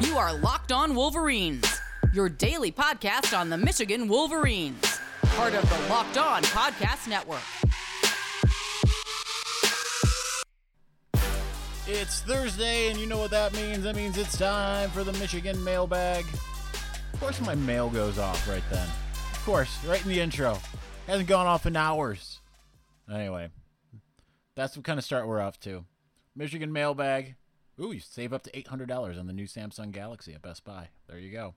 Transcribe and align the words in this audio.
You 0.00 0.16
are 0.16 0.32
Locked 0.32 0.70
On 0.70 0.94
Wolverines, 0.94 1.80
your 2.12 2.28
daily 2.28 2.70
podcast 2.70 3.36
on 3.36 3.50
the 3.50 3.58
Michigan 3.58 4.06
Wolverines, 4.06 5.00
part 5.22 5.54
of 5.54 5.68
the 5.68 5.92
Locked 5.92 6.16
On 6.16 6.40
Podcast 6.44 7.08
Network. 7.08 7.42
It's 11.88 12.20
Thursday, 12.20 12.90
and 12.90 13.00
you 13.00 13.06
know 13.06 13.18
what 13.18 13.32
that 13.32 13.52
means. 13.54 13.82
That 13.82 13.96
means 13.96 14.16
it's 14.16 14.38
time 14.38 14.88
for 14.90 15.02
the 15.02 15.12
Michigan 15.14 15.62
mailbag. 15.64 16.24
Of 17.12 17.18
course, 17.18 17.40
my 17.40 17.56
mail 17.56 17.90
goes 17.90 18.18
off 18.18 18.48
right 18.48 18.62
then. 18.70 18.86
Of 19.32 19.42
course, 19.44 19.84
right 19.84 20.02
in 20.02 20.08
the 20.08 20.20
intro. 20.20 20.58
Hasn't 21.08 21.28
gone 21.28 21.48
off 21.48 21.66
in 21.66 21.74
hours. 21.74 22.40
Anyway, 23.12 23.48
that's 24.54 24.76
what 24.76 24.84
kind 24.84 25.00
of 25.00 25.04
start 25.04 25.26
we're 25.26 25.40
off 25.40 25.58
to. 25.60 25.84
Michigan 26.36 26.72
mailbag. 26.72 27.34
Ooh, 27.80 27.92
you 27.92 28.00
save 28.00 28.32
up 28.32 28.42
to 28.42 28.50
$800 28.50 29.18
on 29.18 29.26
the 29.26 29.32
new 29.32 29.46
Samsung 29.46 29.92
Galaxy 29.92 30.34
at 30.34 30.42
Best 30.42 30.64
Buy. 30.64 30.88
There 31.08 31.18
you 31.18 31.30
go. 31.30 31.54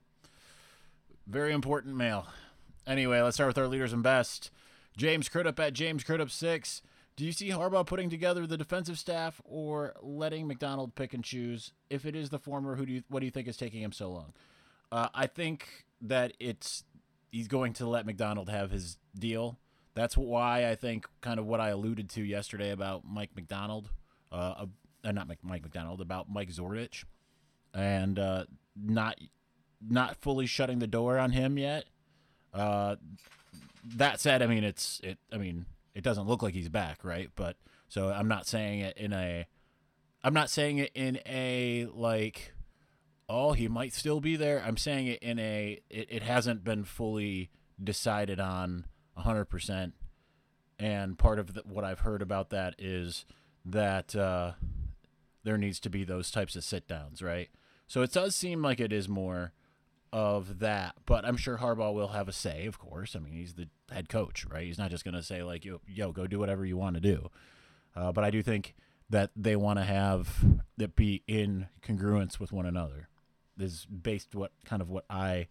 Very 1.26 1.52
important 1.52 1.96
mail. 1.96 2.26
Anyway, 2.86 3.20
let's 3.20 3.36
start 3.36 3.48
with 3.48 3.58
our 3.58 3.66
leaders 3.66 3.92
and 3.92 4.02
best. 4.02 4.50
James 4.96 5.28
Crudup 5.28 5.58
at 5.58 5.72
James 5.72 6.04
Crudup 6.04 6.30
6. 6.30 6.82
Do 7.16 7.24
you 7.24 7.32
see 7.32 7.50
Harbaugh 7.50 7.86
putting 7.86 8.08
together 8.08 8.46
the 8.46 8.56
defensive 8.56 8.98
staff 8.98 9.40
or 9.44 9.94
letting 10.00 10.46
Macdonald 10.46 10.94
pick 10.94 11.12
and 11.12 11.22
choose? 11.22 11.72
If 11.90 12.06
it 12.06 12.16
is 12.16 12.30
the 12.30 12.38
former, 12.38 12.76
who 12.76 12.86
do 12.86 12.92
you 12.92 13.02
what 13.08 13.20
do 13.20 13.26
you 13.26 13.30
think 13.30 13.48
is 13.48 13.56
taking 13.56 13.82
him 13.82 13.92
so 13.92 14.10
long? 14.10 14.32
Uh, 14.90 15.08
I 15.14 15.26
think 15.26 15.86
that 16.00 16.32
it's 16.40 16.84
he's 17.30 17.48
going 17.48 17.74
to 17.74 17.86
let 17.86 18.06
Macdonald 18.06 18.48
have 18.48 18.70
his 18.70 18.96
deal. 19.16 19.58
That's 19.94 20.16
why 20.16 20.68
I 20.68 20.74
think 20.74 21.06
kind 21.20 21.38
of 21.38 21.46
what 21.46 21.60
I 21.60 21.68
alluded 21.68 22.08
to 22.10 22.22
yesterday 22.22 22.70
about 22.70 23.04
Mike 23.06 23.30
Macdonald, 23.36 23.90
uh, 24.30 24.66
uh, 25.04 25.12
not 25.12 25.28
Mike, 25.28 25.38
Mike 25.42 25.62
Macdonald, 25.62 26.00
about 26.00 26.30
Mike 26.30 26.50
Zordich, 26.50 27.04
and 27.74 28.18
uh, 28.18 28.44
not 28.76 29.18
not 29.80 30.16
fully 30.16 30.46
shutting 30.46 30.78
the 30.78 30.86
door 30.86 31.18
on 31.18 31.32
him 31.32 31.58
yet. 31.58 31.84
Uh, 32.54 32.96
that 33.96 34.20
said, 34.20 34.42
I 34.42 34.46
mean 34.46 34.64
it's 34.64 35.00
it. 35.02 35.18
I 35.32 35.38
mean 35.38 35.66
it 35.94 36.04
doesn't 36.04 36.26
look 36.26 36.42
like 36.42 36.54
he's 36.54 36.68
back, 36.68 37.04
right? 37.04 37.30
But 37.34 37.56
so 37.88 38.10
I'm 38.10 38.28
not 38.28 38.46
saying 38.46 38.80
it 38.80 38.96
in 38.96 39.12
a, 39.12 39.46
I'm 40.22 40.34
not 40.34 40.50
saying 40.50 40.78
it 40.78 40.92
in 40.94 41.18
a 41.26 41.86
like, 41.92 42.54
oh 43.28 43.52
he 43.52 43.68
might 43.68 43.92
still 43.92 44.20
be 44.20 44.36
there. 44.36 44.62
I'm 44.64 44.76
saying 44.76 45.08
it 45.08 45.22
in 45.22 45.38
a 45.38 45.80
it, 45.90 46.08
it 46.10 46.22
hasn't 46.22 46.64
been 46.64 46.84
fully 46.84 47.50
decided 47.82 48.38
on 48.38 48.86
100 49.14 49.46
percent, 49.46 49.94
and 50.78 51.18
part 51.18 51.38
of 51.38 51.54
the, 51.54 51.62
what 51.66 51.84
I've 51.84 52.00
heard 52.00 52.22
about 52.22 52.50
that 52.50 52.74
is 52.78 53.24
that. 53.64 54.14
Uh, 54.14 54.52
there 55.44 55.58
needs 55.58 55.80
to 55.80 55.90
be 55.90 56.04
those 56.04 56.30
types 56.30 56.56
of 56.56 56.64
sit 56.64 56.86
downs, 56.86 57.22
right? 57.22 57.48
So 57.86 58.02
it 58.02 58.12
does 58.12 58.34
seem 58.34 58.62
like 58.62 58.80
it 58.80 58.92
is 58.92 59.08
more 59.08 59.52
of 60.12 60.58
that, 60.58 60.94
but 61.06 61.24
I'm 61.24 61.36
sure 61.36 61.58
Harbaugh 61.58 61.94
will 61.94 62.08
have 62.08 62.28
a 62.28 62.32
say, 62.32 62.66
of 62.66 62.78
course. 62.78 63.16
I 63.16 63.18
mean, 63.18 63.32
he's 63.32 63.54
the 63.54 63.68
head 63.90 64.08
coach, 64.08 64.44
right? 64.46 64.66
He's 64.66 64.78
not 64.78 64.90
just 64.90 65.04
going 65.04 65.14
to 65.14 65.22
say 65.22 65.42
like, 65.42 65.64
"Yo, 65.64 65.80
yo, 65.86 66.12
go 66.12 66.26
do 66.26 66.38
whatever 66.38 66.64
you 66.64 66.76
want 66.76 66.94
to 66.94 67.00
do." 67.00 67.30
Uh, 67.96 68.12
but 68.12 68.24
I 68.24 68.30
do 68.30 68.42
think 68.42 68.74
that 69.08 69.30
they 69.36 69.56
want 69.56 69.78
to 69.78 69.84
have 69.84 70.44
that 70.76 70.96
be 70.96 71.22
in 71.26 71.68
congruence 71.82 72.38
with 72.38 72.52
one 72.52 72.66
another. 72.66 73.08
This 73.56 73.72
is 73.72 73.86
based 73.86 74.34
what 74.34 74.52
kind 74.64 74.80
of 74.82 74.90
what 74.90 75.04
I 75.10 75.48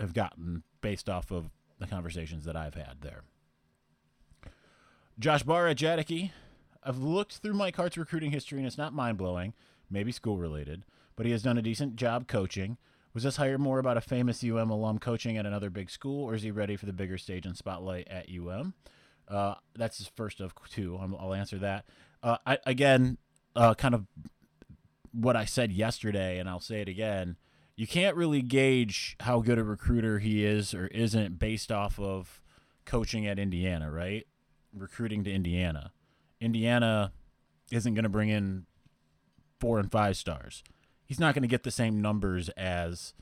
have 0.00 0.14
gotten 0.14 0.62
based 0.80 1.08
off 1.08 1.30
of 1.30 1.50
the 1.78 1.86
conversations 1.86 2.44
that 2.44 2.56
I've 2.56 2.74
had 2.74 2.98
there. 3.00 3.22
Josh 5.18 5.42
Barr 5.42 5.68
at 5.68 5.76
I've 6.88 6.98
looked 6.98 7.34
through 7.34 7.52
Mike 7.52 7.76
Hart's 7.76 7.98
recruiting 7.98 8.30
history, 8.30 8.56
and 8.56 8.66
it's 8.66 8.78
not 8.78 8.94
mind 8.94 9.18
blowing, 9.18 9.52
maybe 9.90 10.10
school 10.10 10.38
related, 10.38 10.86
but 11.16 11.26
he 11.26 11.32
has 11.32 11.42
done 11.42 11.58
a 11.58 11.62
decent 11.62 11.96
job 11.96 12.26
coaching. 12.26 12.78
Was 13.12 13.24
this 13.24 13.36
hire 13.36 13.58
more 13.58 13.78
about 13.78 13.98
a 13.98 14.00
famous 14.00 14.42
UM 14.42 14.70
alum 14.70 14.98
coaching 14.98 15.36
at 15.36 15.44
another 15.44 15.68
big 15.68 15.90
school, 15.90 16.24
or 16.24 16.34
is 16.34 16.42
he 16.42 16.50
ready 16.50 16.76
for 16.76 16.86
the 16.86 16.94
bigger 16.94 17.18
stage 17.18 17.44
and 17.44 17.58
spotlight 17.58 18.08
at 18.08 18.30
UM? 18.30 18.72
Uh, 19.28 19.56
that's 19.76 19.98
his 19.98 20.08
first 20.08 20.40
of 20.40 20.54
two. 20.70 20.96
i 20.96 21.04
will 21.04 21.34
answer 21.34 21.58
that. 21.58 21.84
Uh, 22.22 22.38
I, 22.46 22.58
again, 22.64 23.18
uh, 23.54 23.74
kind 23.74 23.94
of 23.94 24.06
what 25.12 25.36
I 25.36 25.44
said 25.44 25.70
yesterday, 25.70 26.38
and 26.38 26.48
I'll 26.48 26.58
say 26.58 26.80
it 26.80 26.88
again. 26.88 27.36
You 27.76 27.86
can't 27.86 28.16
really 28.16 28.40
gauge 28.40 29.14
how 29.20 29.40
good 29.40 29.58
a 29.58 29.62
recruiter 29.62 30.20
he 30.20 30.42
is 30.42 30.72
or 30.72 30.86
isn't 30.86 31.38
based 31.38 31.70
off 31.70 32.00
of 32.00 32.40
coaching 32.86 33.26
at 33.26 33.38
Indiana, 33.38 33.90
right? 33.90 34.26
Recruiting 34.72 35.22
to 35.24 35.30
Indiana. 35.30 35.92
Indiana 36.40 37.12
isn't 37.70 37.94
going 37.94 38.04
to 38.04 38.08
bring 38.08 38.28
in 38.28 38.66
four 39.60 39.78
and 39.78 39.90
five 39.90 40.16
stars. 40.16 40.62
He's 41.04 41.20
not 41.20 41.34
going 41.34 41.42
to 41.42 41.48
get 41.48 41.62
the 41.62 41.70
same 41.70 42.00
numbers 42.00 42.48
as, 42.50 43.14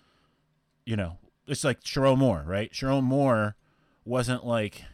you 0.84 0.96
know, 0.96 1.18
it's 1.46 1.64
like 1.64 1.82
Sherrone 1.82 2.18
Moore, 2.18 2.44
right? 2.46 2.72
Sherrone 2.72 3.04
Moore 3.04 3.56
wasn't 4.04 4.44
like 4.44 4.84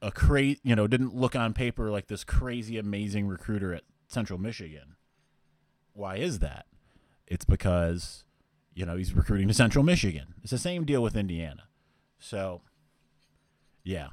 a 0.00 0.10
crazy, 0.12 0.60
you 0.62 0.76
know, 0.76 0.86
didn't 0.86 1.14
look 1.14 1.34
on 1.34 1.52
paper 1.52 1.90
like 1.90 2.06
this 2.06 2.24
crazy, 2.24 2.78
amazing 2.78 3.26
recruiter 3.26 3.74
at 3.74 3.82
Central 4.06 4.38
Michigan. 4.38 4.96
Why 5.92 6.16
is 6.16 6.40
that? 6.40 6.66
It's 7.26 7.44
because, 7.44 8.24
you 8.74 8.84
know, 8.84 8.96
he's 8.96 9.14
recruiting 9.14 9.48
to 9.48 9.54
Central 9.54 9.84
Michigan. 9.84 10.34
It's 10.42 10.50
the 10.50 10.58
same 10.58 10.84
deal 10.84 11.02
with 11.02 11.16
Indiana. 11.16 11.64
So, 12.18 12.60
yeah, 13.82 14.08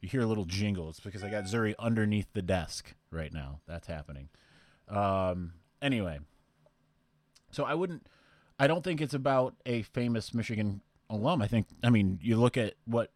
you 0.00 0.08
hear 0.08 0.22
a 0.22 0.26
little 0.26 0.44
jingle. 0.44 0.88
It's 0.88 1.00
because 1.00 1.24
I 1.24 1.30
got 1.30 1.44
Zuri 1.44 1.74
underneath 1.78 2.32
the 2.32 2.42
desk 2.42 2.94
right 3.10 3.32
now. 3.32 3.60
That's 3.66 3.86
happening. 3.86 4.28
Um, 4.88 5.54
anyway, 5.82 6.20
so 7.50 7.64
I 7.64 7.74
wouldn't. 7.74 8.06
I 8.58 8.66
don't 8.66 8.82
think 8.82 9.00
it's 9.00 9.14
about 9.14 9.54
a 9.66 9.82
famous 9.82 10.34
Michigan 10.34 10.80
alum. 11.10 11.42
I 11.42 11.48
think. 11.48 11.66
I 11.82 11.90
mean, 11.90 12.18
you 12.22 12.36
look 12.36 12.56
at 12.56 12.74
what 12.84 13.12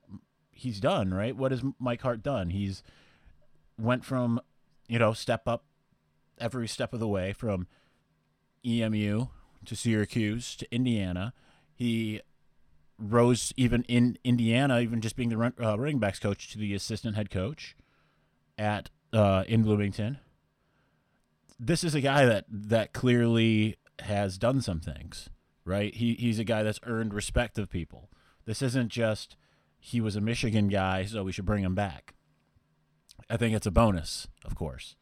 he's 0.50 0.80
done. 0.80 1.14
Right? 1.14 1.36
What 1.36 1.52
has 1.52 1.62
Mike 1.78 2.02
Hart 2.02 2.22
done? 2.22 2.50
He's 2.50 2.82
went 3.78 4.04
from 4.04 4.40
you 4.88 4.98
know 4.98 5.12
step 5.12 5.46
up 5.46 5.64
every 6.38 6.68
step 6.68 6.92
of 6.92 7.00
the 7.00 7.08
way 7.08 7.32
from 7.32 7.66
EMU 8.64 9.26
to 9.64 9.76
Syracuse 9.76 10.56
to 10.56 10.74
Indiana. 10.74 11.32
He 11.74 12.20
rose 13.02 13.52
even 13.56 13.84
in 13.84 14.18
Indiana, 14.24 14.80
even 14.80 15.00
just 15.00 15.16
being 15.16 15.28
the 15.28 15.36
run, 15.36 15.52
uh, 15.60 15.78
running 15.78 15.98
backs 15.98 16.18
coach 16.18 16.50
to 16.52 16.58
the 16.58 16.74
assistant 16.74 17.16
head 17.16 17.30
coach 17.30 17.76
at 18.56 18.90
uh, 19.12 19.44
in 19.46 19.62
Bloomington. 19.62 20.18
This 21.58 21.84
is 21.84 21.94
a 21.94 22.00
guy 22.00 22.24
that 22.24 22.44
that 22.48 22.92
clearly 22.92 23.76
has 24.00 24.38
done 24.38 24.60
some 24.60 24.80
things, 24.80 25.30
right? 25.64 25.94
He 25.94 26.14
he's 26.14 26.38
a 26.38 26.44
guy 26.44 26.62
that's 26.62 26.80
earned 26.84 27.14
respect 27.14 27.58
of 27.58 27.70
people. 27.70 28.10
This 28.44 28.62
isn't 28.62 28.88
just 28.88 29.36
he 29.78 30.00
was 30.00 30.16
a 30.16 30.20
Michigan 30.20 30.68
guy, 30.68 31.04
so 31.04 31.24
we 31.24 31.32
should 31.32 31.44
bring 31.44 31.64
him 31.64 31.74
back. 31.74 32.14
I 33.28 33.36
think 33.36 33.54
it's 33.54 33.66
a 33.66 33.70
bonus, 33.70 34.28
of 34.44 34.54
course. 34.54 34.96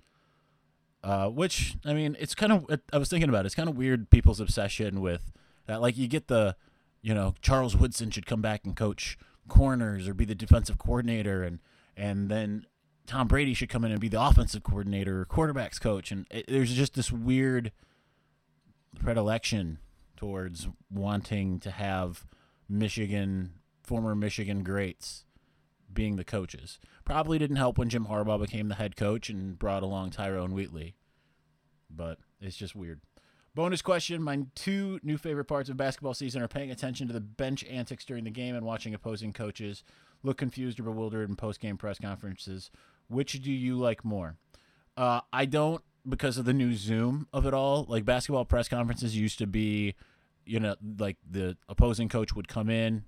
Uh, 1.02 1.28
which 1.28 1.76
I 1.84 1.94
mean, 1.94 2.16
it's 2.20 2.34
kind 2.34 2.52
of 2.52 2.66
I 2.92 2.98
was 2.98 3.08
thinking 3.08 3.28
about 3.28 3.44
it, 3.44 3.46
it's 3.46 3.54
kind 3.54 3.68
of 3.68 3.76
weird 3.76 4.10
people's 4.10 4.40
obsession 4.40 5.00
with 5.00 5.32
that. 5.66 5.80
Like 5.80 5.96
you 5.96 6.08
get 6.08 6.28
the 6.28 6.56
you 7.02 7.14
know, 7.14 7.34
Charles 7.40 7.76
Woodson 7.76 8.10
should 8.10 8.26
come 8.26 8.42
back 8.42 8.64
and 8.64 8.76
coach 8.76 9.18
corners 9.48 10.06
or 10.08 10.14
be 10.14 10.24
the 10.24 10.34
defensive 10.34 10.78
coordinator, 10.78 11.42
and 11.42 11.60
and 11.96 12.28
then 12.28 12.66
Tom 13.06 13.26
Brady 13.26 13.54
should 13.54 13.68
come 13.68 13.84
in 13.84 13.90
and 13.90 14.00
be 14.00 14.08
the 14.08 14.22
offensive 14.22 14.62
coordinator 14.62 15.20
or 15.20 15.26
quarterbacks 15.26 15.80
coach. 15.80 16.12
And 16.12 16.26
it, 16.30 16.46
there's 16.48 16.72
just 16.72 16.94
this 16.94 17.10
weird 17.10 17.72
predilection 18.98 19.78
towards 20.16 20.68
wanting 20.90 21.58
to 21.60 21.70
have 21.70 22.26
Michigan, 22.68 23.54
former 23.82 24.14
Michigan 24.14 24.62
greats 24.62 25.24
being 25.92 26.16
the 26.16 26.24
coaches. 26.24 26.78
Probably 27.04 27.38
didn't 27.38 27.56
help 27.56 27.78
when 27.78 27.88
Jim 27.88 28.06
Harbaugh 28.06 28.40
became 28.40 28.68
the 28.68 28.76
head 28.76 28.96
coach 28.96 29.28
and 29.28 29.58
brought 29.58 29.82
along 29.82 30.10
Tyrone 30.10 30.54
Wheatley. 30.54 30.94
But 31.90 32.18
it's 32.40 32.56
just 32.56 32.76
weird. 32.76 33.00
Bonus 33.54 33.82
question 33.82 34.22
My 34.22 34.40
two 34.54 35.00
new 35.02 35.18
favorite 35.18 35.46
parts 35.46 35.68
of 35.68 35.76
basketball 35.76 36.14
season 36.14 36.40
are 36.40 36.48
paying 36.48 36.70
attention 36.70 37.08
to 37.08 37.12
the 37.12 37.20
bench 37.20 37.64
antics 37.64 38.04
during 38.04 38.24
the 38.24 38.30
game 38.30 38.54
and 38.54 38.64
watching 38.64 38.94
opposing 38.94 39.32
coaches 39.32 39.82
look 40.22 40.38
confused 40.38 40.78
or 40.78 40.84
bewildered 40.84 41.28
in 41.28 41.36
post 41.36 41.60
game 41.60 41.76
press 41.76 41.98
conferences. 41.98 42.70
Which 43.08 43.42
do 43.42 43.50
you 43.50 43.76
like 43.76 44.04
more? 44.04 44.36
Uh, 44.96 45.22
I 45.32 45.46
don't 45.46 45.82
because 46.08 46.38
of 46.38 46.44
the 46.44 46.52
new 46.52 46.74
Zoom 46.74 47.26
of 47.32 47.44
it 47.44 47.52
all. 47.52 47.86
Like 47.88 48.04
basketball 48.04 48.44
press 48.44 48.68
conferences 48.68 49.16
used 49.16 49.38
to 49.38 49.46
be, 49.46 49.94
you 50.44 50.60
know, 50.60 50.76
like 50.98 51.16
the 51.28 51.56
opposing 51.68 52.08
coach 52.08 52.34
would 52.34 52.46
come 52.46 52.70
in 52.70 53.04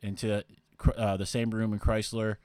into 0.00 0.44
uh, 0.96 1.16
the 1.16 1.26
same 1.26 1.50
room 1.50 1.72
in 1.72 1.78
Chrysler. 1.78 2.36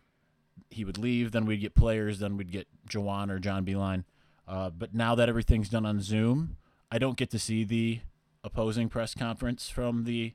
He 0.69 0.85
would 0.85 0.99
leave, 0.99 1.31
then 1.31 1.45
we'd 1.45 1.61
get 1.61 1.73
players, 1.73 2.19
then 2.19 2.37
we'd 2.37 2.51
get 2.51 2.67
Juwan 2.87 3.31
or 3.31 3.39
John 3.39 3.65
Beilein. 3.65 4.03
Uh, 4.47 4.69
but 4.69 4.93
now 4.93 5.15
that 5.15 5.27
everything's 5.27 5.69
done 5.69 5.85
on 5.85 6.01
Zoom, 6.01 6.57
I 6.91 6.97
don't 6.97 7.17
get 7.17 7.29
to 7.31 7.39
see 7.39 7.63
the 7.63 7.99
opposing 8.43 8.89
press 8.89 9.13
conference 9.13 9.69
from 9.69 10.03
the 10.03 10.33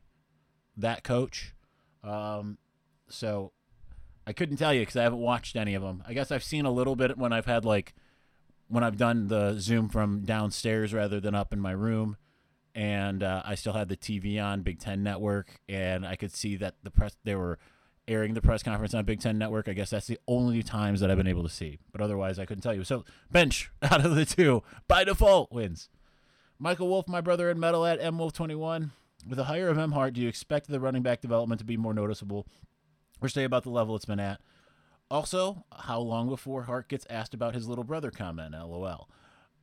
that 0.77 1.05
coach. 1.05 1.55
Um, 2.03 2.59
so 3.09 3.53
I 4.27 4.33
couldn't 4.33 4.57
tell 4.57 4.75
you 4.75 4.81
because 4.81 4.97
I 4.97 5.03
haven't 5.03 5.21
watched 5.21 5.57
any 5.57 5.75
of 5.75 5.83
them. 5.83 6.03
I 6.07 6.13
guess 6.13 6.31
I've 6.31 6.45
seen 6.45 6.65
a 6.65 6.71
little 6.71 6.97
bit 6.97 7.19
when 7.19 7.33
I've 7.33 7.47
had 7.47 7.65
like 7.65 7.95
when 8.69 8.85
I've 8.85 8.97
done 8.97 9.29
the 9.29 9.59
Zoom 9.59 9.89
from 9.89 10.23
downstairs 10.23 10.95
rather 10.95 11.21
than 11.21 11.35
up 11.35 11.53
in 11.53 11.61
my 11.61 11.73
room, 11.73 12.17
and 12.75 13.23
uh, 13.23 13.43
I 13.45 13.57
still 13.57 13.73
had 13.73 13.89
the 13.89 13.97
TV 13.97 14.43
on 14.43 14.63
Big 14.63 14.79
Ten 14.79 15.03
Network, 15.03 15.61
and 15.69 16.07
I 16.07 16.17
could 16.17 16.33
see 16.33 16.57
that 16.57 16.77
the 16.83 16.91
press 16.91 17.17
they 17.25 17.35
were 17.35 17.59
airing 18.07 18.35
the 18.35 18.41
press 18.41 18.63
conference 18.63 18.95
on 18.95 19.05
Big 19.05 19.21
Ten 19.21 19.39
Network. 19.39 19.69
I 19.69 19.73
guess 19.73 19.91
that's 19.91 20.07
the 20.07 20.19
only 20.29 20.63
times 20.63 21.01
that 21.01 21.11
I've 21.11 21.17
been 21.17 21.27
able 21.27 21.43
to 21.43 21.49
see, 21.49 21.79
but 21.93 22.01
otherwise 22.01 22.39
I 22.39 22.45
couldn't 22.45 22.63
tell 22.63 22.75
you. 22.75 22.85
So 22.85 23.05
bench 23.31 23.71
out 23.83 24.05
of 24.05 24.15
the 24.15 24.25
two 24.25 24.63
by 24.87 25.05
default 25.05 25.51
wins. 25.53 25.89
Michael 26.63 26.89
Wolf, 26.89 27.09
my 27.09 27.23
brother 27.23 27.51
in 27.51 27.59
metal 27.59 27.87
at 27.87 28.03
M 28.03 28.19
Wolf 28.19 28.35
twenty 28.35 28.55
one. 28.55 28.93
With 29.27 29.39
a 29.39 29.45
hire 29.45 29.69
of 29.69 29.79
M 29.79 29.93
Hart, 29.93 30.13
do 30.13 30.21
you 30.21 30.29
expect 30.29 30.69
the 30.69 30.79
running 30.79 31.03
back 31.03 31.23
development 31.23 31.59
to 31.59 31.65
be 31.65 31.79
more 31.79 31.95
noticeable, 31.95 32.47
or 33.21 33.29
stay 33.29 33.45
about 33.45 33.63
the 33.63 33.71
level 33.71 33.97
it's 33.97 34.05
been 34.05 34.21
at? 34.21 34.41
Also, 35.11 35.65
how 35.73 35.99
long 35.99 36.29
before 36.29 36.65
Hart 36.65 36.89
gets 36.89 37.07
asked 37.09 37.35
about 37.35 37.55
his 37.55 37.67
little 37.67 37.83
brother 37.83 38.11
comment? 38.11 38.53
LOL. 38.53 39.09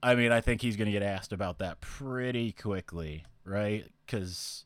I 0.01 0.15
mean, 0.15 0.31
I 0.31 0.41
think 0.41 0.61
he's 0.61 0.75
going 0.75 0.87
to 0.87 0.91
get 0.91 1.03
asked 1.03 1.31
about 1.31 1.59
that 1.59 1.79
pretty 1.81 2.51
quickly, 2.51 3.25
right? 3.45 3.85
Because 4.05 4.65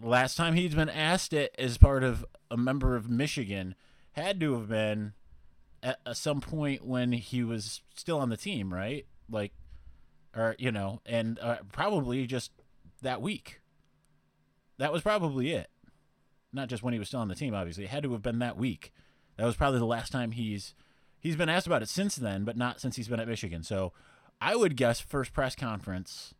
last 0.00 0.36
time 0.36 0.54
he's 0.54 0.74
been 0.74 0.88
asked 0.88 1.32
it 1.32 1.54
as 1.58 1.78
part 1.78 2.04
of 2.04 2.24
a 2.50 2.56
member 2.56 2.94
of 2.94 3.10
Michigan 3.10 3.74
had 4.12 4.38
to 4.40 4.52
have 4.54 4.68
been 4.68 5.14
at, 5.82 5.98
some 6.16 6.40
point 6.40 6.86
when 6.86 7.12
he 7.12 7.42
was 7.42 7.82
still 7.94 8.18
on 8.18 8.30
the 8.30 8.36
team, 8.36 8.72
right? 8.72 9.06
Like, 9.28 9.52
or 10.36 10.54
you 10.58 10.70
know, 10.70 11.00
and 11.06 11.38
uh, 11.40 11.56
probably 11.72 12.26
just 12.26 12.52
that 13.02 13.22
week. 13.22 13.60
That 14.78 14.92
was 14.92 15.02
probably 15.02 15.52
it. 15.52 15.70
Not 16.52 16.68
just 16.68 16.82
when 16.82 16.92
he 16.92 16.98
was 16.98 17.08
still 17.08 17.20
on 17.20 17.28
the 17.28 17.34
team, 17.34 17.54
obviously. 17.54 17.84
It 17.84 17.90
had 17.90 18.02
to 18.02 18.12
have 18.12 18.22
been 18.22 18.38
that 18.40 18.58
week. 18.58 18.92
That 19.36 19.46
was 19.46 19.56
probably 19.56 19.78
the 19.78 19.86
last 19.86 20.12
time 20.12 20.32
he's 20.32 20.74
he's 21.18 21.36
been 21.36 21.48
asked 21.48 21.66
about 21.66 21.82
it 21.82 21.88
since 21.88 22.16
then, 22.16 22.44
but 22.44 22.56
not 22.56 22.80
since 22.80 22.96
he's 22.96 23.08
been 23.08 23.20
at 23.20 23.28
Michigan. 23.28 23.62
So 23.62 23.92
I 24.40 24.54
would 24.54 24.76
guess 24.76 25.00
first 25.00 25.32
press 25.32 25.54
conference 25.54 26.34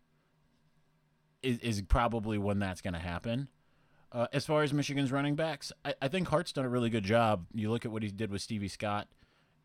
is, 1.42 1.58
is 1.58 1.82
probably 1.82 2.38
when 2.38 2.58
that's 2.58 2.80
going 2.80 2.94
to 2.94 3.00
happen. 3.00 3.48
Uh, 4.12 4.26
as 4.32 4.46
far 4.46 4.62
as 4.62 4.72
Michigan's 4.72 5.12
running 5.12 5.34
backs, 5.34 5.72
I, 5.84 5.94
I, 6.00 6.08
think 6.08 6.28
Hart's 6.28 6.52
done 6.52 6.64
a 6.64 6.68
really 6.68 6.90
good 6.90 7.04
job. 7.04 7.46
You 7.52 7.70
look 7.70 7.84
at 7.84 7.90
what 7.90 8.02
he 8.02 8.08
did 8.08 8.30
with 8.30 8.40
Stevie 8.40 8.68
Scott, 8.68 9.08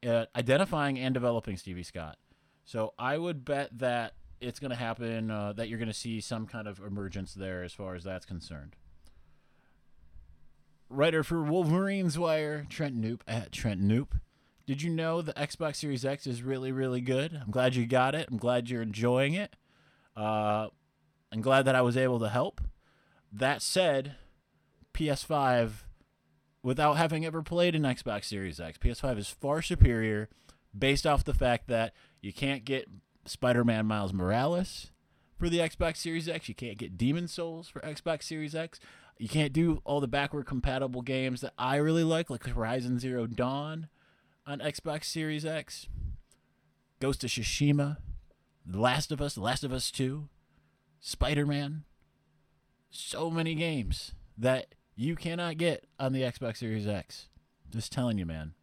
uh, 0.06 0.26
identifying 0.36 1.00
and 1.00 1.14
developing 1.14 1.58
Stevie 1.58 1.84
Scott. 1.84 2.18
So 2.66 2.94
I 2.98 3.18
would 3.18 3.46
bet 3.46 3.70
that 3.78 4.14
it's 4.42 4.60
going 4.60 4.72
to 4.72 4.78
happen, 4.78 5.32
uh, 5.32 5.54
that 5.54 5.70
you're 5.70 5.80
going 5.80 5.88
to 5.88 5.94
see 5.94 6.20
some 6.20 6.48
kind 6.48 6.68
of 6.68 6.80
emergence 6.80 7.34
there 7.34 7.64
as 7.64 7.74
far 7.74 7.96
as 7.96 8.04
that's 8.04 8.26
concerned. 8.26 8.76
Writer 10.90 11.24
for 11.24 11.42
Wolverines 11.42 12.20
Wire, 12.20 12.66
Trent 12.70 13.00
Noop 13.00 13.22
at 13.28 13.52
Trent 13.52 13.82
Noop. 13.82 14.20
Did 14.66 14.82
you 14.82 14.90
know 14.90 15.22
the 15.22 15.34
Xbox 15.34 15.78
Series 15.78 16.04
X 16.04 16.28
is 16.28 16.44
really, 16.44 16.72
really 16.72 17.02
good? 17.02 17.40
I'm 17.42 17.52
glad 17.52 17.76
you 17.76 17.86
got 17.86 18.14
it. 18.14 18.28
I'm 18.30 18.38
glad 18.38 18.70
you're 18.70 18.82
enjoying 18.82 19.34
it. 19.34 19.56
Uh, 20.16 20.68
I'm 21.32 21.42
glad 21.42 21.64
that 21.64 21.76
I 21.76 21.82
was 21.82 21.96
able 21.96 22.20
to 22.20 22.30
help. 22.30 22.62
That 23.32 23.62
said, 23.62 24.16
PS5, 24.94 25.72
without 26.62 26.98
having 26.98 27.26
ever 27.26 27.42
played 27.42 27.76
an 27.76 27.84
Xbox 27.84 28.26
Series 28.26 28.60
X, 28.60 28.78
PS5 28.78 29.18
is 29.18 29.30
far 29.30 29.62
superior 29.62 30.30
based 30.78 31.08
off 31.08 31.24
the 31.24 31.34
fact 31.34 31.68
that 31.68 31.94
you 32.22 32.34
can't 32.34 32.66
get 32.66 32.88
Spider 33.26 33.64
Man 33.64 33.86
Miles 33.86 34.14
Morales 34.14 34.92
for 35.38 35.50
the 35.50 35.60
Xbox 35.60 35.98
Series 35.98 36.30
X. 36.30 36.50
You 36.50 36.56
can't 36.56 36.78
get 36.78 36.98
Demon's 36.98 37.34
Souls 37.34 37.68
for 37.70 37.80
Xbox 37.82 38.24
Series 38.24 38.56
X. 38.56 38.80
You 39.18 39.28
can't 39.30 39.54
do 39.54 39.82
all 39.84 40.00
the 40.00 40.08
backward 40.08 40.46
compatible 40.46 41.02
games 41.02 41.42
that 41.42 41.54
I 41.58 41.76
really 41.76 42.04
like, 42.04 42.30
like 42.30 42.46
Horizon 42.46 43.00
Zero 43.00 43.28
Dawn 43.28 43.88
on 44.48 44.60
Xbox 44.60 45.06
Series 45.06 45.46
X, 45.46 45.88
Ghost 47.00 47.24
of 47.24 47.30
Tsushima, 47.30 47.98
The 48.66 48.80
Last 48.80 49.12
of 49.12 49.22
Us, 49.22 49.36
The 49.36 49.42
Last 49.42 49.64
of 49.64 49.72
Us 49.72 49.92
2, 49.92 50.28
Spider 51.00 51.46
Man. 51.46 51.84
So 52.90 53.30
many 53.30 53.56
games 53.56 54.14
that 54.38 54.76
you 54.96 55.16
cannot 55.16 55.58
get 55.58 55.86
on 56.00 56.14
the 56.14 56.22
Xbox 56.22 56.58
Series 56.58 56.88
X. 56.88 57.30
Just 57.70 57.92
telling 57.92 58.18
you, 58.18 58.26
man. 58.26 58.54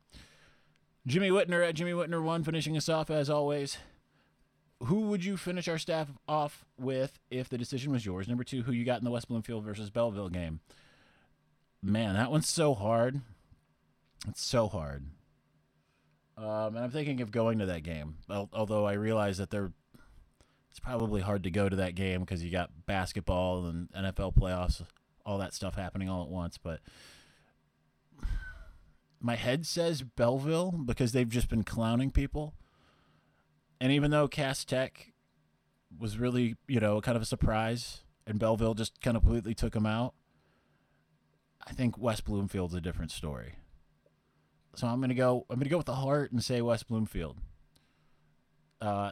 Jimmy 1.06 1.31
Whitner 1.31 1.66
at 1.66 1.75
Jimmy 1.75 1.93
Whitner1 1.93 2.44
finishing 2.44 2.76
us 2.76 2.88
off 2.88 3.10
as 3.10 3.31
always. 3.31 3.78
Who 4.84 5.02
would 5.02 5.25
you 5.25 5.36
finish 5.36 5.66
our 5.66 5.78
staff 5.78 6.08
off 6.28 6.64
with 6.78 7.19
if 7.30 7.48
the 7.48 7.58
decision 7.58 7.92
was 7.92 8.06
yours? 8.06 8.28
Number 8.28 8.44
two, 8.44 8.62
who 8.62 8.72
you 8.72 8.84
got 8.84 8.98
in 8.98 9.04
the 9.04 9.10
West 9.10 9.28
Bloomfield 9.28 9.64
versus 9.64 9.90
Belleville 9.90 10.28
game? 10.28 10.60
Man, 11.82 12.14
that 12.14 12.30
one's 12.30 12.48
so 12.48 12.75
hard. 12.75 13.20
It's 14.28 14.42
so 14.42 14.69
hard. 14.69 15.04
Um, 16.36 16.76
and 16.76 16.78
I'm 16.78 16.90
thinking 16.90 17.20
of 17.20 17.32
going 17.32 17.58
to 17.58 17.66
that 17.66 17.82
game, 17.82 18.19
although 18.28 18.86
I 18.86 18.92
realize 18.92 19.38
that 19.38 19.50
they're 19.50 19.72
it's 20.70 20.84
probably 20.84 21.20
hard 21.20 21.42
to 21.42 21.50
go 21.50 21.69
to 21.69 21.74
that 21.74 21.96
game 21.96 22.20
because 22.20 22.44
you 22.44 22.52
got 22.52 22.70
basketball 22.86 23.66
and 23.66 23.90
NFL 23.90 24.36
playoffs, 24.36 24.81
all 25.26 25.38
that 25.38 25.52
stuff 25.52 25.74
happening 25.74 26.08
all 26.08 26.22
at 26.22 26.28
once. 26.28 26.56
But 26.56 26.78
my 29.20 29.34
head 29.34 29.66
says 29.66 30.02
Belleville 30.02 30.70
because 30.86 31.10
they've 31.10 31.28
just 31.28 31.48
been 31.48 31.64
clowning 31.64 32.12
people. 32.12 32.54
And 33.80 33.92
even 33.92 34.10
though 34.10 34.28
Cass 34.28 34.64
Tech 34.64 35.12
was 35.98 36.19
really, 36.19 36.56
you 36.66 36.80
know, 36.80 37.00
kind 37.00 37.16
of 37.16 37.22
a 37.22 37.26
surprise, 37.26 38.00
and 38.26 38.38
Belleville 38.38 38.75
just 38.75 39.00
kind 39.00 39.16
of 39.16 39.22
completely 39.22 39.54
took 39.54 39.72
them 39.72 39.86
out, 39.86 40.14
I 41.66 41.72
think 41.72 41.98
West 41.98 42.25
Bloomfield's 42.25 42.75
a 42.75 42.80
different 42.80 43.10
story. 43.10 43.54
So 44.75 44.86
I'm 44.86 45.00
gonna 45.00 45.14
go. 45.14 45.44
I'm 45.50 45.58
gonna 45.58 45.70
go 45.70 45.78
with 45.78 45.86
the 45.86 45.94
heart 45.94 46.30
and 46.30 46.42
say 46.42 46.60
West 46.60 46.88
Bloomfield. 46.88 47.38
Uh, 48.80 49.10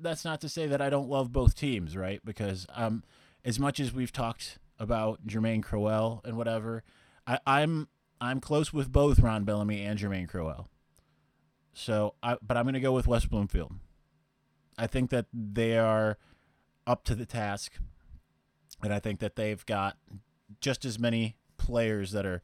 that's 0.00 0.24
not 0.24 0.40
to 0.42 0.48
say 0.48 0.66
that 0.66 0.82
I 0.82 0.90
don't 0.90 1.08
love 1.08 1.32
both 1.32 1.54
teams, 1.54 1.96
right? 1.96 2.20
Because 2.24 2.66
um, 2.74 3.04
as 3.44 3.58
much 3.58 3.80
as 3.80 3.92
we've 3.92 4.12
talked 4.12 4.58
about 4.78 5.26
Jermaine 5.26 5.62
Crowell 5.62 6.20
and 6.24 6.36
whatever, 6.36 6.82
I, 7.26 7.38
I'm 7.46 7.88
I'm 8.20 8.40
close 8.40 8.72
with 8.72 8.92
both 8.92 9.20
Ron 9.20 9.44
Bellamy 9.44 9.82
and 9.82 9.98
Jermaine 9.98 10.28
Crowell. 10.28 10.68
So, 11.72 12.14
I, 12.22 12.36
but 12.42 12.56
I'm 12.56 12.66
to 12.72 12.80
go 12.80 12.92
with 12.92 13.06
West 13.06 13.30
Bloomfield. 13.30 13.72
I 14.78 14.86
think 14.86 15.10
that 15.10 15.26
they 15.32 15.76
are 15.76 16.16
up 16.86 17.04
to 17.04 17.14
the 17.14 17.26
task, 17.26 17.72
and 18.82 18.92
I 18.94 19.00
think 19.00 19.18
that 19.20 19.36
they've 19.36 19.64
got 19.66 19.98
just 20.60 20.84
as 20.84 20.98
many 20.98 21.36
players 21.58 22.12
that 22.12 22.24
are 22.24 22.42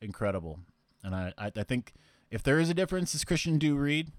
incredible. 0.00 0.58
And 1.02 1.14
I, 1.14 1.32
I, 1.38 1.52
I 1.56 1.62
think 1.62 1.94
if 2.30 2.42
there 2.42 2.58
is 2.58 2.68
a 2.68 2.74
difference, 2.74 3.14
it's 3.14 3.24
Christian 3.24 3.58
Do 3.58 3.76
Reed, 3.76 4.10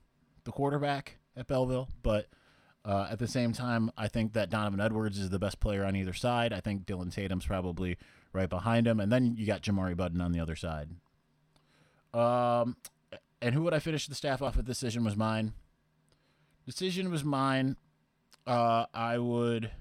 the 0.46 0.52
quarterback 0.52 1.18
at 1.36 1.48
Belleville. 1.48 1.90
But 2.02 2.28
uh, 2.86 3.08
at 3.12 3.20
the 3.20 3.28
same 3.28 3.52
time, 3.52 3.92
I 3.98 4.08
think 4.08 4.34
that 4.34 4.50
Donovan 4.50 4.80
Edwards 4.80 5.20
is 5.20 5.30
the 5.30 5.40
best 5.40 5.60
player 5.60 5.84
on 5.84 5.96
either 5.96 6.14
side. 6.14 6.54
I 6.54 6.62
think 6.62 6.86
Dylan 6.86 7.14
Tatum's 7.14 7.46
probably 7.46 7.98
right 8.34 8.50
behind 8.50 8.88
him, 8.88 9.00
and 9.00 9.12
then 9.12 9.36
you 9.38 9.46
got 9.46 9.62
Jamari 9.62 9.96
Budden 9.96 10.22
on 10.22 10.32
the 10.32 10.40
other 10.40 10.56
side. 10.56 10.90
Um, 12.14 12.78
and 13.42 13.54
who 13.54 13.62
would 13.64 13.74
I 13.74 13.80
finish 13.80 14.08
the 14.08 14.16
staff 14.16 14.42
off 14.42 14.56
with? 14.56 14.66
Decision 14.66 15.04
was 15.04 15.16
mine. 15.16 15.54
Decision 16.68 17.10
was 17.10 17.24
mine. 17.24 17.78
Uh, 18.46 18.86
I 18.94 19.18
would. 19.18 19.72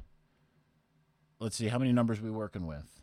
Let's 1.38 1.56
see 1.56 1.68
how 1.68 1.78
many 1.78 1.92
numbers 1.92 2.22
we 2.22 2.30
working 2.30 2.66
with. 2.66 3.02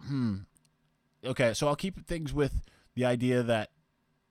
Hmm 0.00 0.38
okay, 1.24 1.54
so 1.54 1.68
I'll 1.68 1.76
keep 1.76 2.06
things 2.06 2.32
with 2.32 2.62
the 2.94 3.04
idea 3.04 3.42
that 3.42 3.70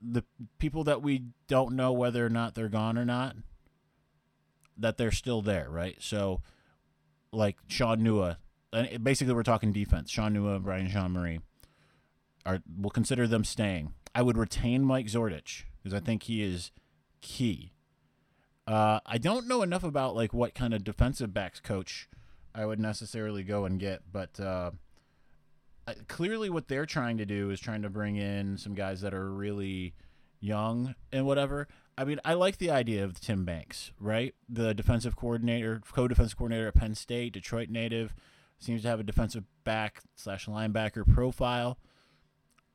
the 0.01 0.23
people 0.59 0.83
that 0.85 1.01
we 1.01 1.23
don't 1.47 1.75
know 1.75 1.91
whether 1.91 2.25
or 2.25 2.29
not 2.29 2.55
they're 2.55 2.69
gone 2.69 2.97
or 2.97 3.05
not, 3.05 3.35
that 4.77 4.97
they're 4.97 5.11
still 5.11 5.41
there, 5.41 5.67
right? 5.69 5.95
So, 5.99 6.41
like 7.31 7.57
Shaun 7.67 8.01
Nua, 8.01 8.37
basically 9.01 9.33
we're 9.33 9.43
talking 9.43 9.71
defense. 9.71 10.11
Shaun 10.11 10.35
Nua, 10.35 10.61
Brian 10.61 10.87
Jean-Mary, 10.87 11.41
are 12.45 12.61
we'll 12.77 12.91
consider 12.91 13.27
them 13.27 13.43
staying. 13.43 13.93
I 14.13 14.21
would 14.21 14.37
retain 14.37 14.83
Mike 14.83 15.07
Zordich 15.07 15.63
because 15.87 16.01
I 16.01 16.05
think 16.05 16.23
he 16.23 16.43
is 16.43 16.71
key. 17.21 17.71
Uh, 18.67 18.99
I 19.05 19.17
don't 19.17 19.47
know 19.47 19.61
enough 19.61 19.83
about 19.83 20.15
like 20.15 20.33
what 20.33 20.53
kind 20.53 20.73
of 20.73 20.83
defensive 20.83 21.33
backs 21.33 21.61
coach 21.61 22.09
I 22.53 22.65
would 22.65 22.79
necessarily 22.79 23.43
go 23.43 23.63
and 23.63 23.79
get, 23.79 24.01
but 24.11 24.37
uh, 24.39 24.71
clearly 26.07 26.49
what 26.49 26.67
they're 26.67 26.85
trying 26.85 27.17
to 27.17 27.25
do 27.25 27.49
is 27.49 27.61
trying 27.61 27.83
to 27.83 27.89
bring 27.89 28.17
in 28.17 28.57
some 28.57 28.73
guys 28.73 29.01
that 29.01 29.13
are 29.13 29.31
really 29.31 29.93
young 30.41 30.95
and 31.13 31.25
whatever. 31.25 31.67
I 31.97 32.03
mean, 32.03 32.19
I 32.25 32.33
like 32.33 32.57
the 32.57 32.71
idea 32.71 33.05
of 33.05 33.19
Tim 33.19 33.45
Banks, 33.45 33.91
right? 33.99 34.35
The 34.49 34.73
defensive 34.73 35.15
coordinator, 35.15 35.81
co-defensive 35.89 36.37
coordinator 36.37 36.67
at 36.67 36.75
Penn 36.75 36.95
State, 36.95 37.33
Detroit 37.33 37.69
native, 37.69 38.13
seems 38.59 38.81
to 38.81 38.89
have 38.89 38.99
a 38.99 39.03
defensive 39.03 39.45
back 39.63 40.01
slash 40.15 40.47
linebacker 40.47 41.11
profile. 41.11 41.77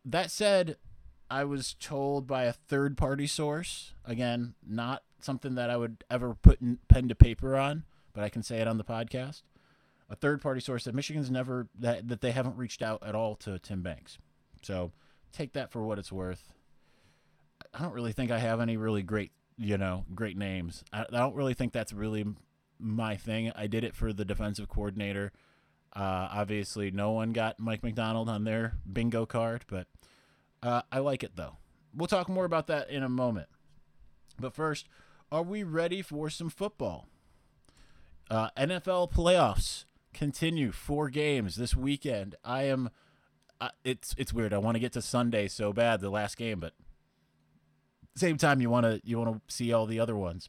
That 0.04 0.30
said, 0.30 0.76
I 1.32 1.44
was 1.44 1.74
told 1.80 2.26
by 2.26 2.44
a 2.44 2.52
third 2.52 2.98
party 2.98 3.26
source, 3.26 3.94
again, 4.04 4.52
not 4.68 5.02
something 5.18 5.54
that 5.54 5.70
I 5.70 5.78
would 5.78 6.04
ever 6.10 6.34
put 6.34 6.60
pen 6.88 7.08
to 7.08 7.14
paper 7.14 7.56
on, 7.56 7.84
but 8.12 8.22
I 8.22 8.28
can 8.28 8.42
say 8.42 8.58
it 8.58 8.68
on 8.68 8.76
the 8.76 8.84
podcast, 8.84 9.40
a 10.10 10.14
third 10.14 10.42
party 10.42 10.60
source 10.60 10.84
that 10.84 10.94
Michigan's 10.94 11.30
never 11.30 11.68
that 11.78 12.08
that 12.08 12.20
they 12.20 12.32
haven't 12.32 12.58
reached 12.58 12.82
out 12.82 13.02
at 13.02 13.14
all 13.14 13.34
to 13.36 13.58
Tim 13.58 13.80
Banks. 13.80 14.18
So 14.60 14.92
take 15.32 15.54
that 15.54 15.72
for 15.72 15.82
what 15.82 15.98
it's 15.98 16.12
worth. 16.12 16.52
I 17.72 17.82
don't 17.82 17.94
really 17.94 18.12
think 18.12 18.30
I 18.30 18.38
have 18.38 18.60
any 18.60 18.76
really 18.76 19.02
great, 19.02 19.32
you 19.56 19.78
know, 19.78 20.04
great 20.14 20.36
names. 20.36 20.84
I, 20.92 21.06
I 21.10 21.16
don't 21.16 21.34
really 21.34 21.54
think 21.54 21.72
that's 21.72 21.94
really 21.94 22.26
my 22.78 23.16
thing. 23.16 23.50
I 23.56 23.68
did 23.68 23.84
it 23.84 23.96
for 23.96 24.12
the 24.12 24.26
defensive 24.26 24.68
coordinator. 24.68 25.32
Uh, 25.96 26.28
obviously, 26.30 26.90
no 26.90 27.12
one 27.12 27.32
got 27.32 27.58
Mike 27.58 27.82
Macdonald 27.82 28.28
on 28.28 28.44
their 28.44 28.74
bingo 28.92 29.24
card, 29.24 29.64
but 29.66 29.86
uh, 30.62 30.82
I 30.90 30.98
like 30.98 31.22
it 31.22 31.36
though. 31.36 31.56
We'll 31.94 32.06
talk 32.06 32.28
more 32.28 32.44
about 32.44 32.66
that 32.68 32.90
in 32.90 33.02
a 33.02 33.08
moment. 33.08 33.48
But 34.38 34.54
first, 34.54 34.88
are 35.30 35.42
we 35.42 35.62
ready 35.62 36.02
for 36.02 36.30
some 36.30 36.48
football? 36.48 37.06
Uh, 38.30 38.48
NFL 38.56 39.12
playoffs 39.12 39.84
continue. 40.14 40.72
Four 40.72 41.10
games 41.10 41.56
this 41.56 41.76
weekend. 41.76 42.34
I 42.44 42.64
am. 42.64 42.90
Uh, 43.60 43.68
it's 43.84 44.14
it's 44.18 44.32
weird. 44.32 44.52
I 44.52 44.58
want 44.58 44.74
to 44.76 44.80
get 44.80 44.92
to 44.92 45.02
Sunday 45.02 45.48
so 45.48 45.72
bad, 45.72 46.00
the 46.00 46.10
last 46.10 46.36
game, 46.36 46.60
but 46.60 46.72
same 48.14 48.36
time 48.36 48.60
you 48.60 48.70
want 48.70 48.84
to 48.84 49.00
you 49.04 49.18
want 49.18 49.34
to 49.34 49.54
see 49.54 49.72
all 49.72 49.86
the 49.86 50.00
other 50.00 50.16
ones. 50.16 50.48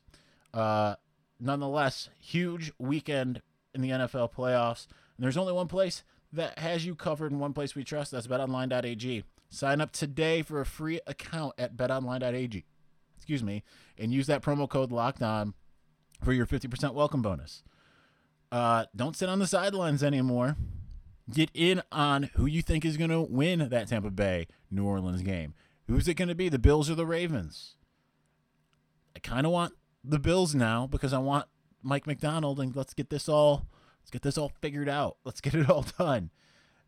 Uh, 0.53 0.95
nonetheless, 1.39 2.09
huge 2.19 2.71
weekend 2.77 3.41
in 3.73 3.81
the 3.81 3.89
NFL 3.89 4.33
playoffs. 4.33 4.87
And 5.17 5.23
there's 5.23 5.37
only 5.37 5.53
one 5.53 5.67
place 5.67 6.03
that 6.31 6.59
has 6.59 6.85
you 6.85 6.95
covered 6.95 7.31
and 7.31 7.39
one 7.39 7.53
place 7.53 7.75
we 7.75 7.83
trust. 7.83 8.11
That's 8.11 8.27
betonline.ag. 8.27 9.23
Sign 9.53 9.81
up 9.81 9.91
today 9.91 10.41
for 10.41 10.59
a 10.59 10.65
free 10.65 10.99
account 11.05 11.53
at 11.59 11.77
betonline.ag. 11.77 12.65
Excuse 13.15 13.43
me, 13.43 13.61
and 13.99 14.11
use 14.11 14.25
that 14.25 14.41
promo 14.41 14.67
code 14.67 14.91
locked 14.91 15.21
on 15.21 15.53
for 16.23 16.33
your 16.33 16.47
50% 16.47 16.95
welcome 16.95 17.21
bonus. 17.21 17.61
Uh, 18.51 18.85
don't 18.95 19.15
sit 19.15 19.29
on 19.29 19.37
the 19.37 19.45
sidelines 19.45 20.01
anymore. 20.01 20.57
Get 21.31 21.51
in 21.53 21.83
on 21.91 22.31
who 22.33 22.47
you 22.47 22.63
think 22.63 22.83
is 22.83 22.97
going 22.97 23.11
to 23.11 23.21
win 23.21 23.69
that 23.69 23.89
Tampa 23.89 24.09
Bay 24.09 24.47
New 24.71 24.85
Orleans 24.85 25.21
game. 25.21 25.53
Who's 25.87 26.07
it 26.07 26.15
going 26.15 26.29
to 26.29 26.35
be, 26.35 26.49
the 26.49 26.57
Bills 26.57 26.89
or 26.89 26.95
the 26.95 27.05
Ravens? 27.05 27.75
I 29.15 29.19
kind 29.19 29.45
of 29.45 29.51
want 29.51 29.73
the 30.03 30.17
Bills 30.17 30.55
now 30.55 30.87
because 30.87 31.13
I 31.13 31.19
want 31.19 31.45
Mike 31.83 32.07
Macdonald 32.07 32.59
and 32.59 32.75
let's 32.75 32.95
get 32.95 33.11
this 33.11 33.29
all 33.29 33.67
let's 34.01 34.09
get 34.09 34.23
this 34.23 34.35
all 34.39 34.51
figured 34.61 34.89
out. 34.89 35.17
Let's 35.23 35.41
get 35.41 35.53
it 35.53 35.69
all 35.69 35.85
done. 35.99 36.31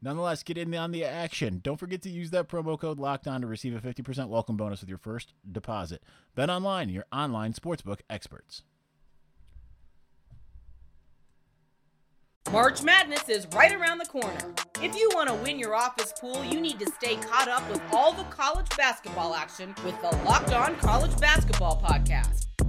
Nonetheless, 0.01 0.43
get 0.43 0.57
in 0.57 0.73
on 0.75 0.91
the 0.91 1.03
action. 1.03 1.59
Don't 1.63 1.79
forget 1.79 2.01
to 2.03 2.09
use 2.09 2.31
that 2.31 2.47
promo 2.47 2.79
code 2.79 2.99
locked 2.99 3.27
on 3.27 3.41
to 3.41 3.47
receive 3.47 3.75
a 3.75 3.79
50% 3.79 4.27
welcome 4.27 4.57
bonus 4.57 4.81
with 4.81 4.89
your 4.89 4.97
first 4.97 5.33
deposit. 5.51 6.03
Bet 6.35 6.49
online, 6.49 6.89
your 6.89 7.05
online 7.11 7.53
sportsbook 7.53 7.99
experts. 8.09 8.63
March 12.51 12.83
Madness 12.83 13.27
is 13.27 13.47
right 13.55 13.73
around 13.73 13.97
the 13.97 14.05
corner. 14.05 14.37
If 14.81 14.95
you 14.95 15.09
want 15.15 15.29
to 15.29 15.35
win 15.35 15.57
your 15.57 15.73
office 15.73 16.13
pool, 16.19 16.43
you 16.45 16.61
need 16.61 16.79
to 16.79 16.85
stay 16.91 17.15
caught 17.15 17.47
up 17.47 17.67
with 17.71 17.81
all 17.91 18.13
the 18.13 18.23
college 18.25 18.67
basketball 18.77 19.33
action 19.33 19.73
with 19.83 19.99
the 20.01 20.15
Locked 20.23 20.53
On 20.53 20.75
College 20.75 21.19
Basketball 21.19 21.81
Podcast. 21.81 22.45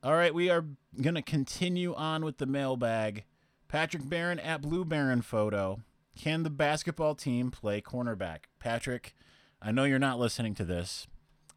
All 0.00 0.14
right, 0.14 0.32
we 0.32 0.48
are 0.48 0.64
going 1.00 1.16
to 1.16 1.22
continue 1.22 1.92
on 1.92 2.24
with 2.24 2.38
the 2.38 2.46
mailbag. 2.46 3.24
Patrick 3.66 4.08
Barron 4.08 4.38
at 4.38 4.62
Blue 4.62 4.84
Baron 4.84 5.22
photo. 5.22 5.80
Can 6.16 6.44
the 6.44 6.50
basketball 6.50 7.16
team 7.16 7.50
play 7.50 7.80
cornerback? 7.80 8.44
Patrick, 8.60 9.16
I 9.60 9.72
know 9.72 9.82
you're 9.82 9.98
not 9.98 10.20
listening 10.20 10.54
to 10.54 10.64
this, 10.64 11.08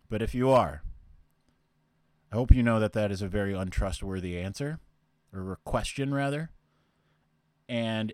but 0.10 0.24
if 0.24 0.34
you 0.34 0.50
are, 0.50 0.82
I 2.32 2.36
hope 2.36 2.52
you 2.52 2.64
know 2.64 2.80
that 2.80 2.94
that 2.94 3.12
is 3.12 3.22
a 3.22 3.28
very 3.28 3.54
untrustworthy 3.54 4.40
answer, 4.40 4.80
or 5.32 5.52
a 5.52 5.58
question 5.58 6.12
rather, 6.12 6.50
and 7.70 8.12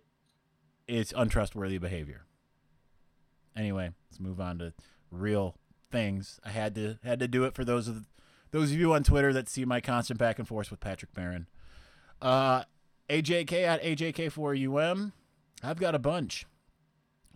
it's 0.90 1.14
untrustworthy 1.16 1.78
behavior. 1.78 2.26
Anyway, 3.56 3.92
let's 4.10 4.20
move 4.20 4.42
on 4.42 4.60
to 4.60 4.74
real 5.10 5.56
things. 5.90 6.38
I 6.44 6.50
had 6.50 6.76
to 6.76 6.98
had 7.02 7.20
to 7.20 7.30
do 7.30 7.46
it 7.46 7.56
for 7.56 7.64
those 7.64 7.88
of 7.88 8.08
those 8.52 8.72
of 8.72 8.80
you 8.80 8.94
on 8.94 9.04
Twitter 9.04 9.34
that 9.34 9.50
see 9.50 9.66
my 9.66 9.82
constant 9.82 10.20
back 10.20 10.40
and 10.40 10.48
forth 10.48 10.72
with 10.72 10.80
Patrick 10.80 11.14
Barron. 11.14 11.48
Uh, 12.22 12.64
AJK 13.10 13.54
at 13.64 13.84
AJK4UM. 13.84 15.12
I've 15.64 15.80
got 15.80 15.96
a 15.96 16.00
bunch. 16.00 16.46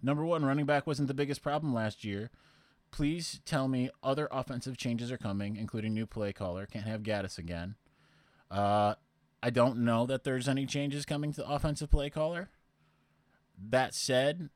Number 0.02 0.26
one, 0.26 0.44
running 0.46 0.66
back 0.66 0.88
wasn't 0.88 1.08
the 1.08 1.14
biggest 1.14 1.42
problem 1.42 1.74
last 1.74 2.04
year. 2.04 2.32
Please 2.92 3.40
tell 3.46 3.68
me 3.68 3.90
other 4.04 4.28
offensive 4.32 4.78
changes 4.78 5.12
are 5.12 5.18
coming, 5.18 5.56
including 5.56 5.94
new 5.94 6.06
play 6.06 6.34
caller. 6.34 6.66
Can't 6.66 6.88
have 6.88 7.04
Gattis 7.04 7.38
again. 7.38 7.76
Uh, 8.50 8.96
I 9.42 9.50
don't 9.50 9.80
know 9.80 10.06
that 10.06 10.24
there's 10.24 10.50
any 10.50 10.66
changes 10.66 11.06
coming 11.06 11.32
to 11.34 11.42
the 11.42 11.50
offensive 11.50 11.90
play 11.90 12.10
caller. 12.10 12.50
That 13.58 13.94
said, 13.94 14.50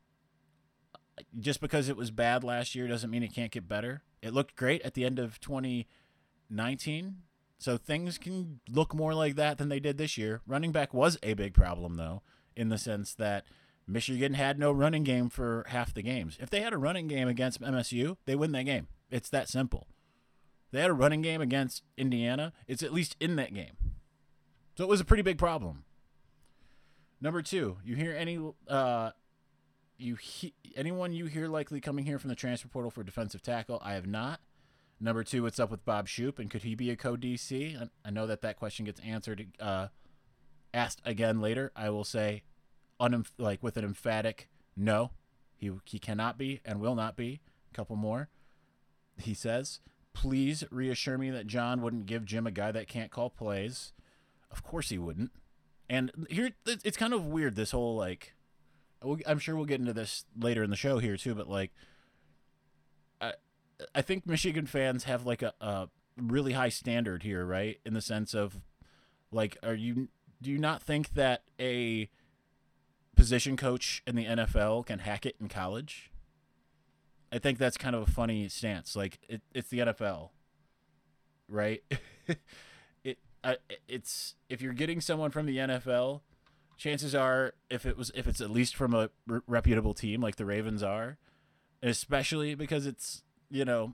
just 1.39 1.61
because 1.61 1.87
it 1.87 1.95
was 1.95 2.11
bad 2.11 2.43
last 2.43 2.75
year 2.75 2.87
doesn't 2.87 3.09
mean 3.09 3.23
it 3.23 3.33
can't 3.33 3.51
get 3.51 3.67
better. 3.67 4.03
It 4.21 4.33
looked 4.33 4.55
great 4.55 4.81
at 4.81 4.95
the 4.95 5.05
end 5.05 5.19
of 5.19 5.39
2019. 6.49 7.17
So 7.57 7.77
things 7.77 8.17
can 8.17 8.59
look 8.69 8.93
more 8.93 9.13
like 9.13 9.35
that 9.35 9.57
than 9.57 9.69
they 9.69 9.79
did 9.79 9.97
this 9.97 10.17
year. 10.17 10.41
Running 10.45 10.71
back 10.71 10.93
was 10.93 11.17
a 11.23 11.33
big 11.33 11.53
problem, 11.53 11.95
though, 11.95 12.21
in 12.55 12.69
the 12.69 12.77
sense 12.77 13.13
that 13.15 13.45
Michigan 13.87 14.33
had 14.33 14.59
no 14.59 14.71
running 14.71 15.03
game 15.03 15.29
for 15.29 15.65
half 15.69 15.93
the 15.93 16.01
games. 16.01 16.37
If 16.39 16.49
they 16.49 16.61
had 16.61 16.73
a 16.73 16.77
running 16.77 17.07
game 17.07 17.27
against 17.27 17.61
MSU, 17.61 18.17
they 18.25 18.35
win 18.35 18.51
that 18.51 18.63
game. 18.65 18.87
It's 19.09 19.29
that 19.29 19.47
simple. 19.47 19.87
They 20.71 20.81
had 20.81 20.89
a 20.89 20.93
running 20.95 21.21
game 21.21 21.41
against 21.41 21.83
Indiana, 21.97 22.51
it's 22.67 22.83
at 22.83 22.93
least 22.93 23.15
in 23.19 23.35
that 23.37 23.53
game. 23.53 23.77
So 24.77 24.83
it 24.83 24.89
was 24.89 24.99
a 24.99 25.05
pretty 25.05 25.23
big 25.23 25.37
problem. 25.37 25.85
Number 27.21 27.41
two, 27.41 27.77
you 27.83 27.95
hear 27.95 28.11
any 28.11 28.37
uh, 28.67 29.11
you 29.97 30.15
he- 30.15 30.53
anyone 30.75 31.13
you 31.13 31.27
hear 31.27 31.47
likely 31.47 31.79
coming 31.79 32.05
here 32.05 32.19
from 32.19 32.29
the 32.29 32.35
transfer 32.35 32.67
portal 32.67 32.91
for 32.91 33.03
defensive 33.03 33.41
tackle? 33.41 33.81
I 33.83 33.93
have 33.93 34.05
not. 34.05 34.41
Number 34.99 35.23
two, 35.23 35.43
what's 35.43 35.59
up 35.59 35.71
with 35.71 35.85
Bob 35.85 36.07
Shoop 36.07 36.39
and 36.39 36.49
could 36.49 36.63
he 36.63 36.75
be 36.75 36.89
a 36.89 36.95
co 36.95 37.15
DC? 37.15 37.89
I, 38.03 38.09
know 38.09 38.27
that 38.27 38.41
that 38.41 38.57
question 38.57 38.85
gets 38.85 39.01
answered, 39.01 39.47
uh, 39.59 39.87
asked 40.73 41.01
again 41.05 41.41
later. 41.41 41.71
I 41.75 41.89
will 41.89 42.03
say, 42.03 42.43
like 43.37 43.61
with 43.61 43.77
an 43.77 43.83
emphatic 43.83 44.49
no, 44.75 45.11
he 45.55 45.71
he 45.85 45.99
cannot 45.99 46.37
be 46.37 46.61
and 46.63 46.79
will 46.79 46.95
not 46.95 47.15
be. 47.17 47.41
A 47.71 47.75
couple 47.75 47.95
more. 47.95 48.29
He 49.17 49.33
says, 49.33 49.79
please 50.13 50.63
reassure 50.71 51.17
me 51.17 51.29
that 51.29 51.47
John 51.47 51.81
wouldn't 51.81 52.05
give 52.05 52.25
Jim 52.25 52.47
a 52.47 52.51
guy 52.51 52.71
that 52.71 52.87
can't 52.87 53.11
call 53.11 53.29
plays. 53.29 53.93
Of 54.49 54.63
course 54.63 54.89
he 54.89 54.97
wouldn't. 54.97 55.31
And 55.89 56.11
here, 56.29 56.51
it's 56.65 56.97
kind 56.97 57.13
of 57.13 57.25
weird. 57.25 57.55
This 57.55 57.71
whole 57.71 57.95
like, 57.95 58.33
I'm 59.27 59.39
sure 59.39 59.55
we'll 59.55 59.65
get 59.65 59.79
into 59.79 59.93
this 59.93 60.25
later 60.39 60.63
in 60.63 60.69
the 60.69 60.75
show 60.75 60.99
here 60.99 61.17
too. 61.17 61.35
But 61.35 61.49
like, 61.49 61.71
I 63.93 64.01
think 64.01 64.25
Michigan 64.25 64.65
fans 64.65 65.03
have 65.05 65.25
like 65.25 65.41
a, 65.41 65.53
a 65.59 65.89
really 66.17 66.53
high 66.53 66.69
standard 66.69 67.23
here, 67.23 67.45
right? 67.45 67.79
In 67.85 67.93
the 67.93 68.01
sense 68.01 68.33
of, 68.33 68.61
like, 69.31 69.57
are 69.63 69.75
you 69.75 70.09
do 70.41 70.51
you 70.51 70.57
not 70.57 70.81
think 70.81 71.13
that 71.13 71.43
a 71.59 72.09
position 73.15 73.57
coach 73.57 74.03
in 74.05 74.15
the 74.15 74.25
NFL 74.25 74.85
can 74.85 74.99
hack 74.99 75.25
it 75.25 75.35
in 75.39 75.47
college? 75.47 76.11
I 77.31 77.39
think 77.39 77.57
that's 77.57 77.77
kind 77.77 77.95
of 77.95 78.03
a 78.03 78.11
funny 78.11 78.47
stance. 78.47 78.95
Like, 78.95 79.19
it, 79.27 79.41
it's 79.53 79.69
the 79.69 79.79
NFL, 79.79 80.29
right? 81.49 81.83
it 83.03 83.17
uh, 83.43 83.55
it's 83.87 84.35
if 84.49 84.61
you're 84.61 84.73
getting 84.73 85.01
someone 85.01 85.31
from 85.31 85.45
the 85.45 85.57
NFL, 85.57 86.21
chances 86.77 87.13
are 87.15 87.53
if 87.69 87.85
it 87.85 87.97
was 87.97 88.11
if 88.15 88.27
it's 88.27 88.41
at 88.41 88.49
least 88.49 88.75
from 88.75 88.93
a 88.93 89.09
re- 89.27 89.41
reputable 89.47 89.93
team 89.93 90.21
like 90.21 90.35
the 90.35 90.45
Ravens 90.45 90.83
are, 90.83 91.17
especially 91.81 92.55
because 92.55 92.85
it's 92.85 93.23
you 93.49 93.65
know 93.65 93.93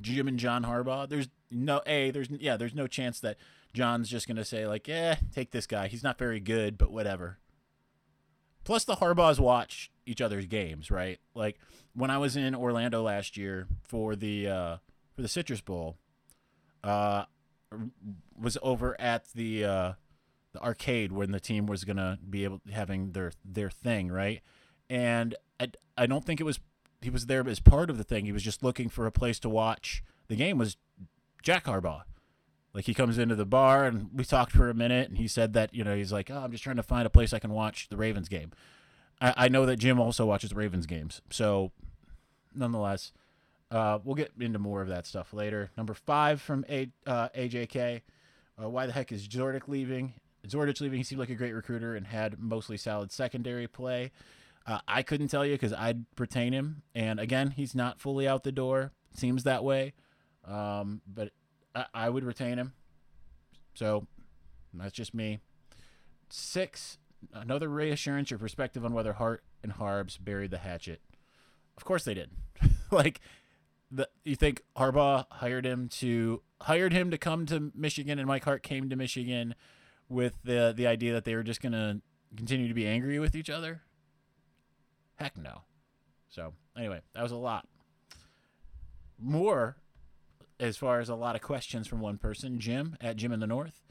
Jim 0.00 0.28
and 0.28 0.38
John 0.38 0.64
Harbaugh. 0.64 1.08
There's 1.08 1.28
no 1.50 1.82
a 1.86 2.10
there's 2.10 2.28
yeah 2.30 2.56
there's 2.56 2.74
no 2.74 2.86
chance 2.86 3.20
that 3.20 3.36
John's 3.72 4.08
just 4.08 4.28
gonna 4.28 4.44
say 4.44 4.66
like 4.66 4.86
yeah 4.86 5.16
take 5.34 5.50
this 5.50 5.66
guy 5.66 5.88
he's 5.88 6.04
not 6.04 6.18
very 6.18 6.40
good 6.40 6.78
but 6.78 6.90
whatever. 6.90 7.38
Plus 8.64 8.84
the 8.84 8.96
Harbaughs 8.96 9.40
watch 9.40 9.90
each 10.06 10.20
other's 10.20 10.46
games 10.46 10.90
right 10.90 11.18
like 11.34 11.58
when 11.94 12.10
I 12.10 12.18
was 12.18 12.36
in 12.36 12.54
Orlando 12.54 13.02
last 13.02 13.36
year 13.36 13.66
for 13.82 14.14
the 14.14 14.48
uh, 14.48 14.76
for 15.14 15.22
the 15.22 15.28
Citrus 15.28 15.60
Bowl. 15.60 15.96
Uh, 16.82 17.24
was 18.38 18.56
over 18.62 18.98
at 19.00 19.26
the 19.34 19.64
uh, 19.64 19.92
the 20.52 20.60
arcade 20.60 21.12
when 21.12 21.30
the 21.30 21.40
team 21.40 21.66
was 21.66 21.84
gonna 21.84 22.18
be 22.28 22.44
able 22.44 22.60
having 22.72 23.12
their 23.12 23.32
their 23.44 23.70
thing, 23.70 24.10
right? 24.10 24.40
And 24.88 25.34
I, 25.60 25.70
I 25.96 26.06
don't 26.06 26.24
think 26.24 26.40
it 26.40 26.44
was 26.44 26.58
he 27.02 27.10
was 27.10 27.26
there 27.26 27.46
as 27.48 27.60
part 27.60 27.90
of 27.90 27.98
the 27.98 28.04
thing. 28.04 28.24
He 28.24 28.32
was 28.32 28.42
just 28.42 28.62
looking 28.62 28.88
for 28.88 29.06
a 29.06 29.12
place 29.12 29.38
to 29.40 29.48
watch 29.48 30.02
the 30.28 30.36
game. 30.36 30.58
Was 30.58 30.76
Jack 31.42 31.64
Harbaugh, 31.64 32.02
Like 32.74 32.84
he 32.84 32.94
comes 32.94 33.18
into 33.18 33.34
the 33.34 33.46
bar 33.46 33.84
and 33.86 34.10
we 34.14 34.24
talked 34.24 34.52
for 34.52 34.68
a 34.68 34.74
minute, 34.74 35.08
and 35.08 35.18
he 35.18 35.28
said 35.28 35.52
that 35.54 35.74
you 35.74 35.84
know 35.84 35.96
he's 35.96 36.12
like, 36.12 36.30
oh, 36.30 36.38
I'm 36.38 36.52
just 36.52 36.64
trying 36.64 36.76
to 36.76 36.82
find 36.82 37.06
a 37.06 37.10
place 37.10 37.32
I 37.32 37.38
can 37.38 37.52
watch 37.52 37.88
the 37.88 37.96
Ravens 37.96 38.28
game. 38.28 38.52
I, 39.20 39.34
I 39.36 39.48
know 39.48 39.66
that 39.66 39.76
Jim 39.76 39.98
also 39.98 40.26
watches 40.26 40.54
Ravens 40.54 40.86
games, 40.86 41.22
so 41.30 41.72
nonetheless, 42.54 43.12
uh, 43.70 43.98
we'll 44.04 44.16
get 44.16 44.32
into 44.38 44.58
more 44.58 44.82
of 44.82 44.88
that 44.88 45.06
stuff 45.06 45.32
later. 45.32 45.70
Number 45.76 45.94
five 45.94 46.40
from 46.40 46.64
a, 46.68 46.88
uh, 47.06 47.28
AJK. 47.36 48.02
Uh, 48.62 48.68
why 48.68 48.86
the 48.86 48.92
heck 48.92 49.12
is 49.12 49.26
Zordich 49.26 49.68
leaving? 49.68 50.14
Zordich 50.46 50.80
leaving. 50.80 50.98
He 50.98 51.04
seemed 51.04 51.20
like 51.20 51.30
a 51.30 51.34
great 51.34 51.52
recruiter 51.52 51.94
and 51.94 52.06
had 52.06 52.38
mostly 52.38 52.76
solid 52.76 53.12
secondary 53.12 53.66
play. 53.66 54.10
Uh, 54.66 54.78
I 54.86 55.02
couldn't 55.02 55.28
tell 55.28 55.44
you 55.44 55.54
because 55.54 55.72
I'd 55.72 56.04
retain 56.18 56.52
him. 56.52 56.82
And 56.94 57.18
again, 57.18 57.50
he's 57.50 57.74
not 57.74 58.00
fully 58.00 58.28
out 58.28 58.44
the 58.44 58.52
door. 58.52 58.92
Seems 59.14 59.44
that 59.44 59.64
way. 59.64 59.94
Um, 60.44 61.00
but 61.06 61.32
I, 61.74 61.86
I 61.94 62.08
would 62.08 62.24
retain 62.24 62.58
him. 62.58 62.72
So 63.74 64.06
that's 64.74 64.92
just 64.92 65.14
me. 65.14 65.40
Six, 66.28 66.98
another 67.32 67.68
reassurance 67.68 68.30
or 68.30 68.38
perspective 68.38 68.84
on 68.84 68.92
whether 68.92 69.14
Hart 69.14 69.42
and 69.62 69.72
Harbs 69.72 70.16
buried 70.16 70.50
the 70.50 70.58
hatchet. 70.58 71.00
Of 71.76 71.84
course 71.84 72.04
they 72.04 72.14
did. 72.14 72.30
like, 72.90 73.20
the, 73.90 74.08
you 74.24 74.36
think 74.36 74.62
Harbaugh 74.76 75.26
hired 75.30 75.66
him 75.66 75.88
to 75.88 76.42
hired 76.60 76.92
him 76.92 77.10
to 77.10 77.18
come 77.18 77.46
to 77.46 77.72
Michigan, 77.74 78.18
and 78.18 78.28
Mike 78.28 78.44
Hart 78.44 78.62
came 78.62 78.88
to 78.90 78.96
Michigan 78.96 79.54
with 80.08 80.34
the 80.44 80.72
the 80.76 80.86
idea 80.86 81.12
that 81.14 81.24
they 81.24 81.34
were 81.34 81.42
just 81.42 81.60
gonna 81.60 82.00
continue 82.36 82.68
to 82.68 82.74
be 82.74 82.86
angry 82.86 83.18
with 83.18 83.34
each 83.34 83.50
other? 83.50 83.82
Heck 85.20 85.36
no. 85.36 85.62
So 86.30 86.54
anyway, 86.76 87.00
that 87.14 87.22
was 87.22 87.32
a 87.32 87.36
lot. 87.36 87.68
More 89.18 89.76
as 90.58 90.76
far 90.76 91.00
as 91.00 91.08
a 91.08 91.14
lot 91.14 91.36
of 91.36 91.42
questions 91.42 91.86
from 91.86 92.00
one 92.00 92.16
person, 92.16 92.58
Jim 92.58 92.96
at 93.00 93.16
Jim 93.16 93.32
in 93.32 93.40
the 93.40 93.46
North. 93.46 93.82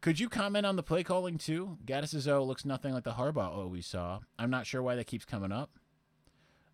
Could 0.00 0.20
you 0.20 0.28
comment 0.28 0.66
on 0.66 0.76
the 0.76 0.82
play 0.82 1.02
calling 1.02 1.38
too? 1.38 1.78
Gattis's 1.84 2.28
O 2.28 2.44
looks 2.44 2.64
nothing 2.64 2.92
like 2.92 3.04
the 3.04 3.12
Harbaugh 3.12 3.56
O 3.56 3.66
we 3.66 3.80
saw. 3.80 4.20
I'm 4.38 4.50
not 4.50 4.66
sure 4.66 4.82
why 4.82 4.94
that 4.96 5.06
keeps 5.06 5.24
coming 5.24 5.50
up. 5.50 5.70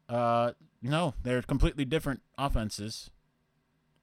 Uh, 0.09 0.53
no, 0.83 1.15
they're 1.23 1.41
completely 1.41 1.85
different 1.85 2.23
offenses, 2.37 3.11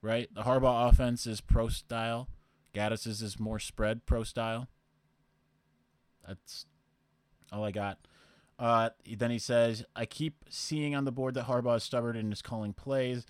right? 0.00 0.32
The 0.34 0.42
Harbaugh 0.42 0.88
offense 0.88 1.26
is 1.26 1.40
pro 1.40 1.68
style. 1.68 2.28
Gattis's 2.74 3.20
is 3.22 3.38
more 3.38 3.58
spread 3.58 4.06
pro 4.06 4.24
style. 4.24 4.68
That's 6.26 6.64
all 7.52 7.64
I 7.64 7.70
got. 7.70 7.98
Uh, 8.58 8.90
then 9.16 9.30
he 9.30 9.38
says, 9.38 9.84
I 9.94 10.04
keep 10.04 10.44
seeing 10.48 10.94
on 10.94 11.04
the 11.04 11.12
board 11.12 11.34
that 11.34 11.46
Harbaugh 11.46 11.76
is 11.76 11.84
stubborn 11.84 12.16
and 12.16 12.32
is 12.32 12.42
calling 12.42 12.72
plays. 12.72 13.24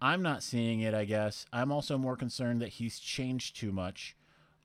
I'm 0.00 0.20
not 0.20 0.42
seeing 0.42 0.80
it, 0.80 0.92
I 0.92 1.06
guess. 1.06 1.46
I'm 1.52 1.72
also 1.72 1.96
more 1.96 2.16
concerned 2.16 2.60
that 2.60 2.68
he's 2.68 2.98
changed 2.98 3.56
too 3.56 3.72
much. 3.72 4.14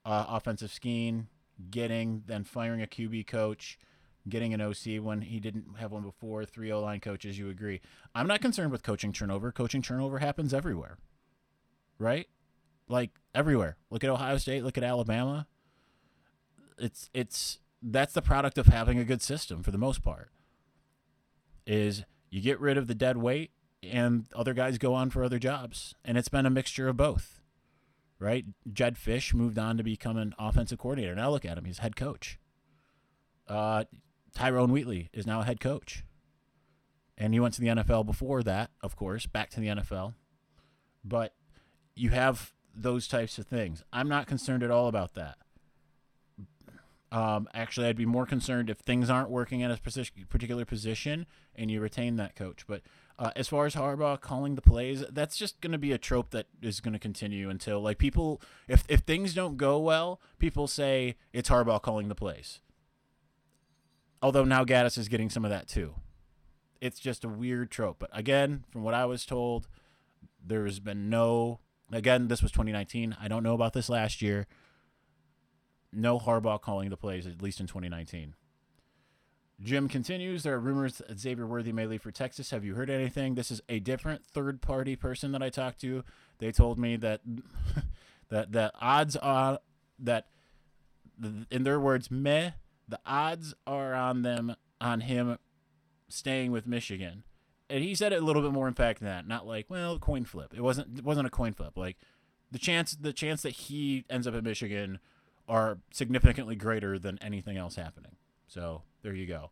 Uh, 0.04 0.26
offensive 0.28 0.70
scheme, 0.70 1.28
getting, 1.70 2.22
then 2.26 2.44
firing 2.44 2.82
a 2.82 2.86
QB 2.86 3.26
coach, 3.26 3.78
getting 4.28 4.52
an 4.52 4.60
OC 4.60 5.02
when 5.02 5.22
he 5.22 5.40
didn't 5.40 5.78
have 5.78 5.92
one 5.92 6.02
before, 6.02 6.44
three 6.44 6.70
O 6.70 6.80
line 6.80 7.00
coaches, 7.00 7.38
you 7.38 7.48
agree. 7.48 7.80
I'm 8.14 8.26
not 8.26 8.42
concerned 8.42 8.72
with 8.72 8.82
coaching 8.82 9.12
turnover. 9.12 9.52
Coaching 9.52 9.82
turnover 9.82 10.18
happens 10.18 10.52
everywhere, 10.52 10.98
right? 11.98 12.28
Like 12.88 13.10
everywhere. 13.34 13.76
Look 13.90 14.04
at 14.04 14.10
Ohio 14.10 14.36
State, 14.36 14.64
look 14.64 14.76
at 14.76 14.84
Alabama. 14.84 15.46
It's, 16.78 17.08
it's, 17.14 17.58
that's 17.82 18.12
the 18.12 18.22
product 18.22 18.58
of 18.58 18.66
having 18.66 18.98
a 18.98 19.04
good 19.04 19.22
system 19.22 19.62
for 19.62 19.70
the 19.70 19.78
most 19.78 20.02
part. 20.02 20.30
Is 21.66 22.04
you 22.30 22.40
get 22.40 22.60
rid 22.60 22.76
of 22.76 22.86
the 22.86 22.94
dead 22.94 23.16
weight 23.16 23.50
and 23.82 24.26
other 24.34 24.54
guys 24.54 24.78
go 24.78 24.94
on 24.94 25.10
for 25.10 25.24
other 25.24 25.38
jobs. 25.38 25.94
And 26.04 26.18
it's 26.18 26.28
been 26.28 26.46
a 26.46 26.50
mixture 26.50 26.88
of 26.88 26.96
both, 26.96 27.40
right? 28.18 28.44
Jedd 28.72 28.96
Fisch 28.96 29.34
moved 29.34 29.58
on 29.58 29.76
to 29.76 29.82
become 29.82 30.16
an 30.16 30.34
offensive 30.38 30.78
coordinator. 30.78 31.14
Now 31.14 31.30
look 31.30 31.44
at 31.44 31.58
him; 31.58 31.64
he's 31.64 31.78
head 31.78 31.96
coach. 31.96 32.38
Uh, 33.48 33.84
Tyrone 34.34 34.72
Wheatley 34.72 35.10
is 35.12 35.26
now 35.26 35.40
a 35.40 35.44
head 35.44 35.60
coach, 35.60 36.04
and 37.18 37.34
he 37.34 37.40
went 37.40 37.54
to 37.54 37.60
the 37.60 37.68
NFL 37.68 38.06
before 38.06 38.42
that, 38.42 38.70
of 38.82 38.96
course, 38.96 39.26
back 39.26 39.50
to 39.50 39.60
the 39.60 39.68
NFL. 39.68 40.14
But 41.04 41.34
you 41.96 42.10
have 42.10 42.52
those 42.74 43.08
types 43.08 43.38
of 43.38 43.46
things. 43.46 43.82
I'm 43.92 44.08
not 44.08 44.26
concerned 44.26 44.62
at 44.62 44.70
all 44.70 44.86
about 44.86 45.14
that. 45.14 45.38
Um, 47.12 47.48
actually, 47.52 47.88
I'd 47.88 47.96
be 47.96 48.06
more 48.06 48.24
concerned 48.24 48.70
if 48.70 48.78
things 48.78 49.10
aren't 49.10 49.30
working 49.30 49.62
at 49.62 49.70
a 49.70 49.78
particular 50.28 50.64
position 50.64 51.26
and 51.56 51.70
you 51.70 51.80
retain 51.80 52.16
that 52.16 52.36
coach. 52.36 52.66
But 52.68 52.82
uh, 53.18 53.32
as 53.34 53.48
far 53.48 53.66
as 53.66 53.74
Harbaugh 53.74 54.20
calling 54.20 54.54
the 54.54 54.62
plays, 54.62 55.04
that's 55.10 55.36
just 55.36 55.60
going 55.60 55.72
to 55.72 55.78
be 55.78 55.92
a 55.92 55.98
trope 55.98 56.30
that 56.30 56.46
is 56.62 56.80
going 56.80 56.92
to 56.92 57.00
continue 57.00 57.50
until 57.50 57.80
like 57.80 57.98
people, 57.98 58.40
if 58.68 58.84
if 58.88 59.00
things 59.00 59.34
don't 59.34 59.56
go 59.56 59.78
well, 59.78 60.20
people 60.38 60.68
say 60.68 61.16
it's 61.32 61.50
Harbaugh 61.50 61.82
calling 61.82 62.08
the 62.08 62.14
plays. 62.14 62.60
Although 64.22 64.44
now 64.44 64.64
Gattis 64.64 64.96
is 64.96 65.08
getting 65.08 65.30
some 65.30 65.44
of 65.44 65.50
that 65.50 65.66
too. 65.66 65.94
It's 66.80 67.00
just 67.00 67.24
a 67.24 67.28
weird 67.28 67.70
trope. 67.70 67.96
But 67.98 68.10
again, 68.12 68.64
from 68.70 68.84
what 68.84 68.94
I 68.94 69.04
was 69.04 69.26
told, 69.26 69.68
there 70.44 70.64
has 70.64 70.78
been 70.80 71.10
no. 71.10 71.60
Again, 71.92 72.28
this 72.28 72.40
was 72.42 72.52
2019. 72.52 73.16
I 73.20 73.26
don't 73.26 73.42
know 73.42 73.54
about 73.54 73.72
this 73.72 73.88
last 73.88 74.22
year. 74.22 74.46
No 75.92 76.18
Harbaugh 76.18 76.60
calling 76.60 76.90
the 76.90 76.96
plays, 76.96 77.26
at 77.26 77.42
least 77.42 77.60
in 77.60 77.66
2019. 77.66 78.34
Jim 79.62 79.88
continues. 79.88 80.42
There 80.42 80.54
are 80.54 80.60
rumors 80.60 80.98
that 80.98 81.18
Xavier 81.18 81.46
Worthy 81.46 81.72
may 81.72 81.86
leave 81.86 82.02
for 82.02 82.10
Texas. 82.10 82.50
Have 82.50 82.64
you 82.64 82.74
heard 82.74 82.88
anything? 82.88 83.34
This 83.34 83.50
is 83.50 83.60
a 83.68 83.78
different 83.78 84.24
third 84.24 84.62
party 84.62 84.96
person 84.96 85.32
that 85.32 85.42
I 85.42 85.50
talked 85.50 85.80
to. 85.82 86.02
They 86.38 86.50
told 86.50 86.78
me 86.78 86.96
that 86.96 87.20
that 88.30 88.52
the 88.52 88.72
odds 88.80 89.16
are 89.16 89.58
that 89.98 90.28
in 91.50 91.64
their 91.64 91.78
words, 91.78 92.10
meh, 92.10 92.52
the 92.88 93.00
odds 93.04 93.54
are 93.66 93.94
on 93.94 94.22
them 94.22 94.56
on 94.80 95.02
him 95.02 95.38
staying 96.08 96.52
with 96.52 96.66
Michigan. 96.66 97.24
And 97.68 97.84
he 97.84 97.94
said 97.94 98.12
it 98.12 98.22
a 98.22 98.24
little 98.24 98.42
bit 98.42 98.52
more 98.52 98.66
emphatic 98.66 98.98
than 98.98 99.08
that. 99.08 99.28
Not 99.28 99.46
like, 99.46 99.66
well, 99.68 99.98
coin 99.98 100.24
flip. 100.24 100.54
It 100.56 100.62
wasn't 100.62 100.98
it 100.98 101.04
wasn't 101.04 101.26
a 101.26 101.30
coin 101.30 101.52
flip. 101.52 101.76
Like 101.76 101.98
the 102.50 102.58
chance 102.58 102.92
the 102.92 103.12
chance 103.12 103.42
that 103.42 103.50
he 103.50 104.06
ends 104.08 104.26
up 104.26 104.34
at 104.34 104.42
Michigan 104.42 105.00
are 105.50 105.78
significantly 105.92 106.54
greater 106.54 106.98
than 106.98 107.18
anything 107.20 107.56
else 107.56 107.74
happening. 107.74 108.12
So 108.46 108.82
there 109.02 109.14
you 109.14 109.26
go. 109.26 109.50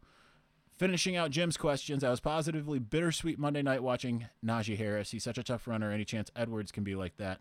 Finishing 0.76 1.16
out 1.16 1.32
Jim's 1.32 1.56
questions, 1.56 2.04
I 2.04 2.10
was 2.10 2.20
positively 2.20 2.78
bittersweet 2.78 3.36
Monday 3.36 3.62
night 3.62 3.82
watching 3.82 4.26
Najee 4.44 4.78
Harris. 4.78 5.10
He's 5.10 5.24
such 5.24 5.36
a 5.36 5.42
tough 5.42 5.66
runner. 5.66 5.90
Any 5.90 6.04
chance 6.04 6.30
Edwards 6.36 6.70
can 6.70 6.84
be 6.84 6.94
like 6.94 7.16
that? 7.16 7.40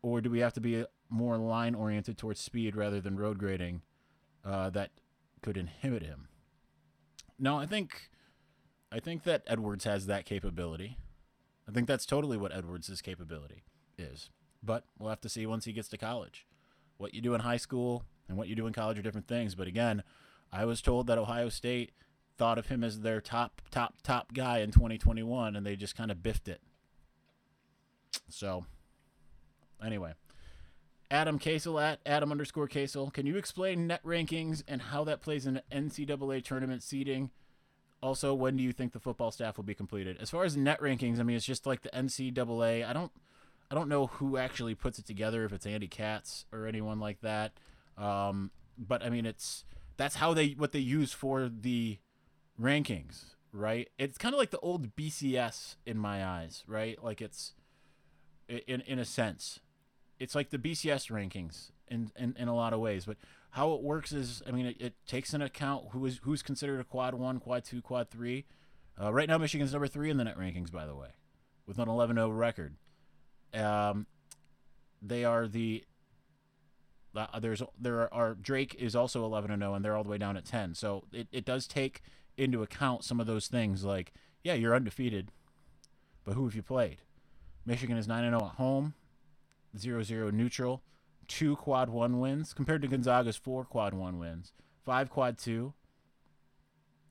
Or 0.00 0.22
do 0.22 0.30
we 0.30 0.38
have 0.38 0.54
to 0.54 0.60
be 0.60 0.86
more 1.10 1.36
line 1.36 1.74
oriented 1.74 2.16
towards 2.16 2.40
speed 2.40 2.74
rather 2.74 2.98
than 2.98 3.18
road 3.18 3.38
grading 3.38 3.82
uh, 4.42 4.70
that 4.70 4.90
could 5.42 5.58
inhibit 5.58 6.02
him? 6.02 6.28
No, 7.38 7.58
I 7.58 7.66
think 7.66 8.08
I 8.90 9.00
think 9.00 9.24
that 9.24 9.42
Edwards 9.46 9.84
has 9.84 10.06
that 10.06 10.24
capability. 10.24 10.96
I 11.68 11.72
think 11.72 11.86
that's 11.86 12.06
totally 12.06 12.38
what 12.38 12.54
Edwards' 12.54 13.02
capability 13.02 13.64
is. 13.98 14.30
But 14.62 14.84
we'll 14.98 15.10
have 15.10 15.20
to 15.20 15.28
see 15.28 15.44
once 15.46 15.66
he 15.66 15.72
gets 15.72 15.88
to 15.88 15.98
college. 15.98 16.46
What 17.02 17.14
you 17.14 17.20
do 17.20 17.34
in 17.34 17.40
high 17.40 17.56
school 17.56 18.04
and 18.28 18.38
what 18.38 18.46
you 18.46 18.54
do 18.54 18.68
in 18.68 18.72
college 18.72 18.96
are 18.96 19.02
different 19.02 19.26
things. 19.26 19.56
But 19.56 19.66
again, 19.66 20.04
I 20.52 20.64
was 20.64 20.80
told 20.80 21.08
that 21.08 21.18
Ohio 21.18 21.48
State 21.48 21.90
thought 22.38 22.58
of 22.58 22.66
him 22.66 22.84
as 22.84 23.00
their 23.00 23.20
top, 23.20 23.60
top, 23.72 23.96
top 24.02 24.32
guy 24.32 24.58
in 24.58 24.70
2021, 24.70 25.56
and 25.56 25.66
they 25.66 25.74
just 25.74 25.96
kind 25.96 26.12
of 26.12 26.22
biffed 26.22 26.48
it. 26.48 26.60
So, 28.28 28.66
anyway, 29.84 30.12
Adam 31.10 31.40
Casel 31.40 31.80
at 31.80 31.98
Adam 32.06 32.30
underscore 32.30 32.68
Casel. 32.68 33.10
Can 33.10 33.26
you 33.26 33.36
explain 33.36 33.88
net 33.88 34.02
rankings 34.04 34.62
and 34.68 34.80
how 34.80 35.02
that 35.04 35.22
plays 35.22 35.44
in 35.44 35.60
NCAA 35.72 36.44
tournament 36.44 36.84
seeding? 36.84 37.30
Also, 38.00 38.32
when 38.32 38.56
do 38.56 38.62
you 38.62 38.72
think 38.72 38.92
the 38.92 39.00
football 39.00 39.30
staff 39.30 39.56
will 39.56 39.64
be 39.64 39.74
completed? 39.74 40.18
As 40.20 40.30
far 40.30 40.44
as 40.44 40.56
net 40.56 40.80
rankings, 40.80 41.18
I 41.18 41.24
mean, 41.24 41.36
it's 41.36 41.44
just 41.44 41.66
like 41.66 41.82
the 41.82 41.90
NCAA. 41.90 42.88
I 42.88 42.92
don't, 42.92 43.12
I 43.72 43.74
don't 43.74 43.88
know 43.88 44.08
who 44.08 44.36
actually 44.36 44.74
puts 44.74 44.98
it 44.98 45.06
together. 45.06 45.46
If 45.46 45.52
it's 45.54 45.64
Andy 45.64 45.88
Katz 45.88 46.44
or 46.52 46.66
anyone 46.66 47.00
like 47.00 47.22
that. 47.22 47.52
Um, 47.96 48.50
but 48.76 49.02
I 49.02 49.08
mean, 49.08 49.24
it's 49.24 49.64
that's 49.96 50.16
how 50.16 50.34
they 50.34 50.48
what 50.50 50.72
they 50.72 50.78
use 50.78 51.14
for 51.14 51.48
the 51.48 51.96
rankings, 52.60 53.34
right? 53.50 53.88
It's 53.98 54.18
kind 54.18 54.34
of 54.34 54.38
like 54.38 54.50
the 54.50 54.58
old 54.58 54.94
BCS 54.94 55.76
in 55.86 55.96
my 55.96 56.22
eyes, 56.22 56.64
right? 56.66 57.02
Like 57.02 57.22
it's 57.22 57.54
in 58.46 58.82
in 58.82 58.98
a 58.98 59.06
sense, 59.06 59.60
it's 60.18 60.34
like 60.34 60.50
the 60.50 60.58
BCS 60.58 61.10
rankings 61.10 61.70
in 61.88 62.10
in, 62.14 62.36
in 62.38 62.48
a 62.48 62.54
lot 62.54 62.74
of 62.74 62.80
ways. 62.80 63.06
But 63.06 63.16
how 63.52 63.72
it 63.72 63.82
works 63.82 64.12
is, 64.12 64.42
I 64.46 64.50
mean, 64.50 64.66
it, 64.66 64.76
it 64.80 64.94
takes 65.06 65.32
into 65.32 65.46
account 65.46 65.86
who 65.92 66.04
is 66.04 66.20
who's 66.24 66.42
considered 66.42 66.78
a 66.78 66.84
quad 66.84 67.14
one, 67.14 67.40
quad 67.40 67.64
two, 67.64 67.80
quad 67.80 68.10
three. 68.10 68.44
Uh, 69.00 69.10
right 69.14 69.30
now, 69.30 69.38
Michigan's 69.38 69.72
number 69.72 69.88
three 69.88 70.10
in 70.10 70.18
the 70.18 70.24
net 70.24 70.38
rankings, 70.38 70.70
by 70.70 70.84
the 70.84 70.94
way, 70.94 71.08
with 71.66 71.78
an 71.78 71.88
11-0 71.88 72.36
record. 72.36 72.76
Um, 73.54 74.06
they 75.00 75.24
are 75.24 75.46
the 75.46 75.84
uh, 77.14 77.38
there's 77.40 77.62
there 77.78 78.12
are 78.12 78.34
Drake 78.34 78.74
is 78.78 78.96
also 78.96 79.24
11 79.24 79.50
and 79.50 79.60
0 79.60 79.74
and 79.74 79.84
they're 79.84 79.96
all 79.96 80.04
the 80.04 80.10
way 80.10 80.18
down 80.18 80.36
at 80.36 80.44
10. 80.44 80.74
So 80.74 81.04
it, 81.12 81.28
it 81.32 81.44
does 81.44 81.66
take 81.66 82.02
into 82.36 82.62
account 82.62 83.04
some 83.04 83.20
of 83.20 83.26
those 83.26 83.46
things 83.48 83.84
like 83.84 84.12
yeah, 84.42 84.54
you're 84.54 84.74
undefeated, 84.74 85.30
but 86.24 86.34
who 86.34 86.44
have 86.44 86.54
you 86.54 86.62
played? 86.62 86.98
Michigan 87.64 87.96
is 87.96 88.08
9 88.08 88.24
and 88.24 88.36
0 88.36 88.50
at 88.50 88.56
home, 88.56 88.94
0-0 89.76 90.32
neutral. 90.32 90.82
two 91.28 91.54
quad 91.56 91.88
one 91.88 92.18
wins 92.18 92.52
compared 92.52 92.82
to 92.82 92.88
Gonzaga's 92.88 93.36
four 93.36 93.64
quad 93.64 93.94
one 93.94 94.18
wins, 94.18 94.52
five 94.84 95.10
quad 95.10 95.38
two. 95.38 95.74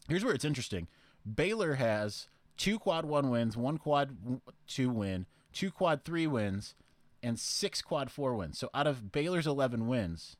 Here's 0.09 0.25
where 0.25 0.33
it's 0.33 0.43
interesting. 0.45 0.87
Baylor 1.35 1.75
has 1.75 2.27
two 2.57 2.79
quad 2.79 3.05
one 3.05 3.29
wins, 3.29 3.55
one 3.55 3.77
quad 3.77 4.17
two 4.67 4.89
win, 4.89 5.25
two 5.53 5.71
quad 5.71 6.03
three 6.03 6.27
wins, 6.27 6.75
and 7.23 7.39
six 7.39 7.81
quad 7.81 8.11
four 8.11 8.35
wins. 8.35 8.57
So 8.57 8.69
out 8.73 8.87
of 8.87 9.11
Baylor's 9.11 9.47
11 9.47 9.87
wins, 9.87 10.37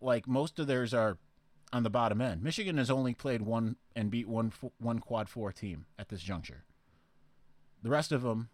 like 0.00 0.26
most 0.26 0.58
of 0.58 0.66
theirs 0.66 0.92
are 0.92 1.18
on 1.72 1.82
the 1.82 1.90
bottom 1.90 2.20
end. 2.20 2.42
Michigan 2.42 2.78
has 2.78 2.90
only 2.90 3.14
played 3.14 3.42
one 3.42 3.76
and 3.96 4.10
beat 4.10 4.28
one 4.28 4.52
one 4.78 4.98
quad 4.98 5.28
four 5.28 5.52
team 5.52 5.86
at 5.98 6.08
this 6.08 6.22
juncture. 6.22 6.64
The 7.82 7.90
rest 7.90 8.12
of 8.12 8.22
them, 8.22 8.48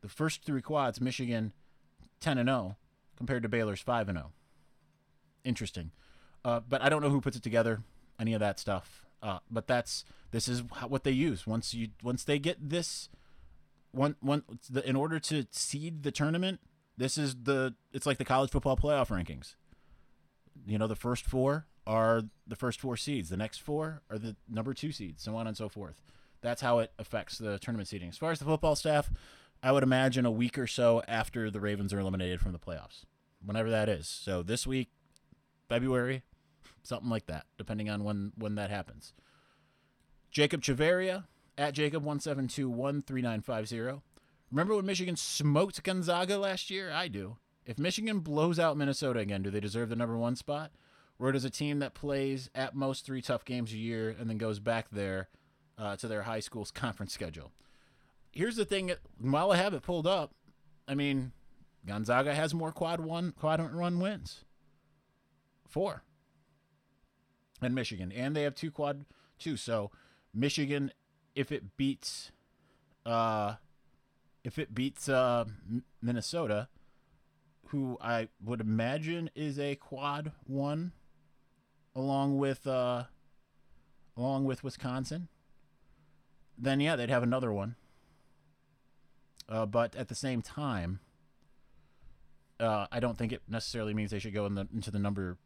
the 0.00 0.08
first 0.08 0.44
three 0.44 0.62
quads, 0.62 1.00
Michigan 1.00 1.52
10 2.20 2.38
and 2.38 2.48
0 2.48 2.76
compared 3.16 3.42
to 3.42 3.48
Baylor's 3.48 3.80
5 3.80 4.08
and 4.08 4.18
0. 4.18 4.32
Interesting. 5.44 5.90
Uh, 6.44 6.60
but 6.66 6.80
I 6.82 6.88
don't 6.88 7.02
know 7.02 7.10
who 7.10 7.20
puts 7.20 7.36
it 7.36 7.42
together, 7.42 7.82
any 8.18 8.32
of 8.34 8.40
that 8.40 8.58
stuff. 8.58 9.04
Uh, 9.22 9.40
but 9.50 9.66
that's 9.66 10.04
this 10.30 10.48
is 10.48 10.62
what 10.88 11.04
they 11.04 11.10
use 11.10 11.46
once 11.46 11.74
you 11.74 11.88
once 12.02 12.24
they 12.24 12.38
get 12.38 12.70
this 12.70 13.10
one 13.92 14.16
one 14.20 14.42
the, 14.68 14.86
in 14.88 14.96
order 14.96 15.18
to 15.18 15.46
seed 15.50 16.02
the 16.02 16.10
tournament. 16.10 16.60
This 16.96 17.16
is 17.16 17.34
the 17.44 17.74
it's 17.92 18.06
like 18.06 18.18
the 18.18 18.24
college 18.24 18.50
football 18.50 18.76
playoff 18.76 19.08
rankings. 19.08 19.54
You 20.66 20.78
know, 20.78 20.86
the 20.86 20.96
first 20.96 21.24
four 21.24 21.66
are 21.86 22.22
the 22.46 22.56
first 22.56 22.80
four 22.80 22.96
seeds. 22.96 23.30
The 23.30 23.36
next 23.36 23.58
four 23.58 24.02
are 24.10 24.18
the 24.18 24.36
number 24.48 24.74
two 24.74 24.92
seeds, 24.92 25.22
so 25.22 25.34
on 25.36 25.46
and 25.46 25.56
so 25.56 25.68
forth. 25.68 26.02
That's 26.42 26.62
how 26.62 26.78
it 26.78 26.92
affects 26.98 27.38
the 27.38 27.58
tournament 27.58 27.88
seeding. 27.88 28.08
As 28.08 28.18
far 28.18 28.32
as 28.32 28.38
the 28.38 28.44
football 28.44 28.76
staff, 28.76 29.10
I 29.62 29.72
would 29.72 29.82
imagine 29.82 30.24
a 30.24 30.30
week 30.30 30.58
or 30.58 30.66
so 30.66 31.02
after 31.08 31.50
the 31.50 31.60
Ravens 31.60 31.92
are 31.92 32.00
eliminated 32.00 32.40
from 32.40 32.52
the 32.52 32.58
playoffs, 32.58 33.04
whenever 33.44 33.70
that 33.70 33.88
is. 33.88 34.08
So 34.08 34.42
this 34.42 34.66
week, 34.66 34.88
February, 35.68 36.22
something 36.82 37.10
like 37.10 37.26
that, 37.26 37.46
depending 37.58 37.90
on 37.90 38.04
when 38.04 38.32
when 38.36 38.54
that 38.56 38.70
happens. 38.70 39.12
Jacob 40.30 40.62
Chaveria 40.62 41.24
at 41.60 41.74
Jacob 41.74 42.02
one 42.02 42.18
seven 42.18 42.48
two 42.48 42.70
one 42.70 43.02
three 43.02 43.20
nine 43.20 43.42
five 43.42 43.68
zero. 43.68 44.02
Remember 44.50 44.74
when 44.74 44.86
Michigan 44.86 45.14
smoked 45.14 45.82
Gonzaga 45.82 46.38
last 46.38 46.70
year? 46.70 46.90
I 46.90 47.06
do. 47.06 47.36
If 47.66 47.78
Michigan 47.78 48.20
blows 48.20 48.58
out 48.58 48.78
Minnesota 48.78 49.20
again, 49.20 49.42
do 49.42 49.50
they 49.50 49.60
deserve 49.60 49.90
the 49.90 49.96
number 49.96 50.16
one 50.16 50.34
spot? 50.34 50.72
Or 51.18 51.30
does 51.30 51.44
a 51.44 51.50
team 51.50 51.78
that 51.80 51.92
plays 51.92 52.48
at 52.54 52.74
most 52.74 53.04
three 53.04 53.20
tough 53.20 53.44
games 53.44 53.72
a 53.72 53.76
year 53.76 54.16
and 54.18 54.28
then 54.28 54.38
goes 54.38 54.58
back 54.58 54.86
there 54.90 55.28
uh, 55.76 55.94
to 55.96 56.08
their 56.08 56.22
high 56.22 56.40
school's 56.40 56.70
conference 56.72 57.12
schedule? 57.12 57.52
Here's 58.32 58.56
the 58.56 58.64
thing: 58.64 58.92
while 59.20 59.52
I 59.52 59.56
have 59.56 59.74
it 59.74 59.82
pulled 59.82 60.06
up, 60.06 60.32
I 60.88 60.94
mean, 60.94 61.32
Gonzaga 61.86 62.34
has 62.34 62.54
more 62.54 62.72
quad 62.72 63.00
one 63.00 63.32
quad 63.38 63.60
run 63.74 64.00
wins, 64.00 64.44
four, 65.68 66.04
and 67.60 67.74
Michigan, 67.74 68.10
and 68.12 68.34
they 68.34 68.44
have 68.44 68.54
two 68.54 68.70
quad 68.70 69.04
two. 69.38 69.58
So 69.58 69.90
Michigan, 70.32 70.92
if 71.34 71.52
it 71.52 71.76
beats, 71.76 72.32
uh, 73.06 73.54
if 74.44 74.58
it 74.58 74.74
beats 74.74 75.08
uh, 75.08 75.44
Minnesota, 76.02 76.68
who 77.68 77.98
I 78.00 78.28
would 78.44 78.60
imagine 78.60 79.30
is 79.34 79.58
a 79.58 79.76
quad 79.76 80.32
one, 80.46 80.92
along 81.94 82.38
with 82.38 82.66
uh, 82.66 83.04
along 84.16 84.44
with 84.44 84.64
Wisconsin, 84.64 85.28
then 86.58 86.80
yeah, 86.80 86.96
they'd 86.96 87.10
have 87.10 87.22
another 87.22 87.52
one. 87.52 87.76
Uh, 89.48 89.66
but 89.66 89.96
at 89.96 90.08
the 90.08 90.14
same 90.14 90.42
time, 90.42 91.00
uh, 92.60 92.86
I 92.92 93.00
don't 93.00 93.18
think 93.18 93.32
it 93.32 93.42
necessarily 93.48 93.94
means 93.94 94.10
they 94.10 94.18
should 94.18 94.34
go 94.34 94.46
in 94.46 94.54
the, 94.54 94.68
into 94.72 94.90
the 94.90 94.98
number 94.98 95.38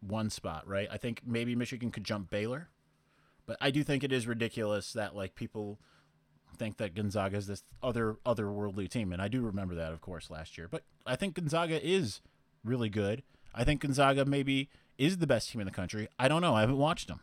one 0.00 0.28
spot, 0.28 0.66
right? 0.68 0.88
I 0.90 0.98
think 0.98 1.22
maybe 1.24 1.54
Michigan 1.54 1.90
could 1.90 2.04
jump 2.04 2.28
Baylor, 2.28 2.68
but 3.46 3.56
I 3.60 3.70
do 3.70 3.82
think 3.82 4.04
it 4.04 4.12
is 4.12 4.26
ridiculous 4.26 4.92
that 4.92 5.14
like 5.14 5.34
people 5.34 5.78
think 6.56 6.76
that 6.78 6.94
Gonzaga 6.94 7.36
is 7.36 7.46
this 7.46 7.62
other 7.82 8.16
otherworldly 8.24 8.88
team, 8.88 9.12
and 9.12 9.20
I 9.20 9.28
do 9.28 9.42
remember 9.42 9.74
that, 9.74 9.92
of 9.92 10.00
course, 10.00 10.30
last 10.30 10.56
year. 10.56 10.68
But 10.68 10.84
I 11.06 11.16
think 11.16 11.34
Gonzaga 11.34 11.84
is 11.84 12.20
really 12.64 12.88
good. 12.88 13.22
I 13.54 13.64
think 13.64 13.82
Gonzaga 13.82 14.24
maybe 14.24 14.70
is 14.98 15.18
the 15.18 15.26
best 15.26 15.50
team 15.50 15.60
in 15.60 15.66
the 15.66 15.72
country. 15.72 16.08
I 16.18 16.28
don't 16.28 16.42
know. 16.42 16.54
I 16.54 16.60
haven't 16.60 16.78
watched 16.78 17.08
them, 17.08 17.20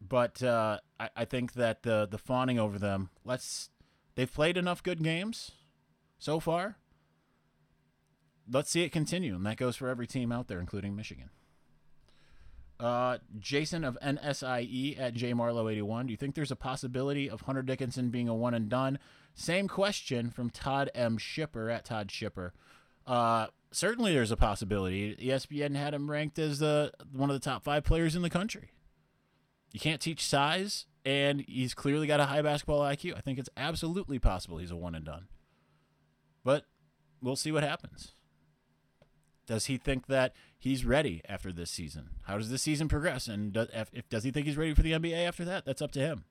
but 0.00 0.42
uh, 0.42 0.78
I, 0.98 1.10
I 1.16 1.24
think 1.24 1.54
that 1.54 1.82
the 1.82 2.06
the 2.10 2.18
fawning 2.18 2.58
over 2.58 2.78
them. 2.78 3.10
Let's 3.24 3.70
they've 4.14 4.32
played 4.32 4.56
enough 4.56 4.82
good 4.82 5.02
games 5.02 5.52
so 6.18 6.40
far. 6.40 6.76
Let's 8.50 8.70
see 8.70 8.82
it 8.82 8.92
continue, 8.92 9.34
and 9.34 9.44
that 9.46 9.56
goes 9.56 9.76
for 9.76 9.88
every 9.88 10.06
team 10.06 10.30
out 10.30 10.48
there, 10.48 10.60
including 10.60 10.94
Michigan. 10.94 11.30
Uh, 12.78 13.18
Jason 13.38 13.84
of 13.84 13.96
NSIE 14.02 15.00
at 15.00 15.14
jmarlow81. 15.14 16.06
Do 16.06 16.10
you 16.10 16.16
think 16.16 16.34
there's 16.34 16.50
a 16.50 16.56
possibility 16.56 17.30
of 17.30 17.42
Hunter 17.42 17.62
Dickinson 17.62 18.10
being 18.10 18.28
a 18.28 18.34
one 18.34 18.52
and 18.52 18.68
done? 18.68 18.98
Same 19.34 19.66
question 19.68 20.30
from 20.30 20.50
Todd 20.50 20.90
M. 20.94 21.16
Shipper 21.16 21.70
at 21.70 21.86
Todd 21.86 22.10
Shipper. 22.10 22.52
Uh, 23.06 23.46
certainly 23.70 24.12
there's 24.12 24.30
a 24.30 24.36
possibility. 24.36 25.14
ESPN 25.16 25.74
had 25.76 25.94
him 25.94 26.10
ranked 26.10 26.38
as 26.38 26.58
the 26.58 26.92
one 27.12 27.30
of 27.30 27.34
the 27.34 27.40
top 27.44 27.62
five 27.64 27.84
players 27.84 28.16
in 28.16 28.22
the 28.22 28.30
country. 28.30 28.70
You 29.72 29.80
can't 29.80 30.00
teach 30.00 30.24
size, 30.24 30.86
and 31.04 31.44
he's 31.46 31.74
clearly 31.74 32.06
got 32.06 32.20
a 32.20 32.26
high 32.26 32.42
basketball 32.42 32.80
IQ. 32.80 33.16
I 33.16 33.20
think 33.20 33.38
it's 33.38 33.50
absolutely 33.56 34.18
possible 34.18 34.58
he's 34.58 34.70
a 34.70 34.76
one 34.76 34.94
and 34.94 35.04
done. 35.04 35.28
But 36.44 36.64
we'll 37.20 37.36
see 37.36 37.52
what 37.52 37.62
happens. 37.62 38.12
Does 39.46 39.66
he 39.66 39.76
think 39.76 40.06
that 40.06 40.34
he's 40.58 40.84
ready 40.84 41.22
after 41.28 41.52
this 41.52 41.70
season? 41.70 42.10
How 42.24 42.36
does 42.36 42.50
this 42.50 42.62
season 42.62 42.88
progress? 42.88 43.28
And 43.28 43.52
does, 43.52 43.68
if 43.72 44.08
does 44.08 44.24
he 44.24 44.30
think 44.30 44.46
he's 44.46 44.56
ready 44.56 44.74
for 44.74 44.82
the 44.82 44.92
NBA 44.92 45.26
after 45.26 45.44
that? 45.44 45.64
That's 45.64 45.82
up 45.82 45.92
to 45.92 46.00
him. 46.00 46.24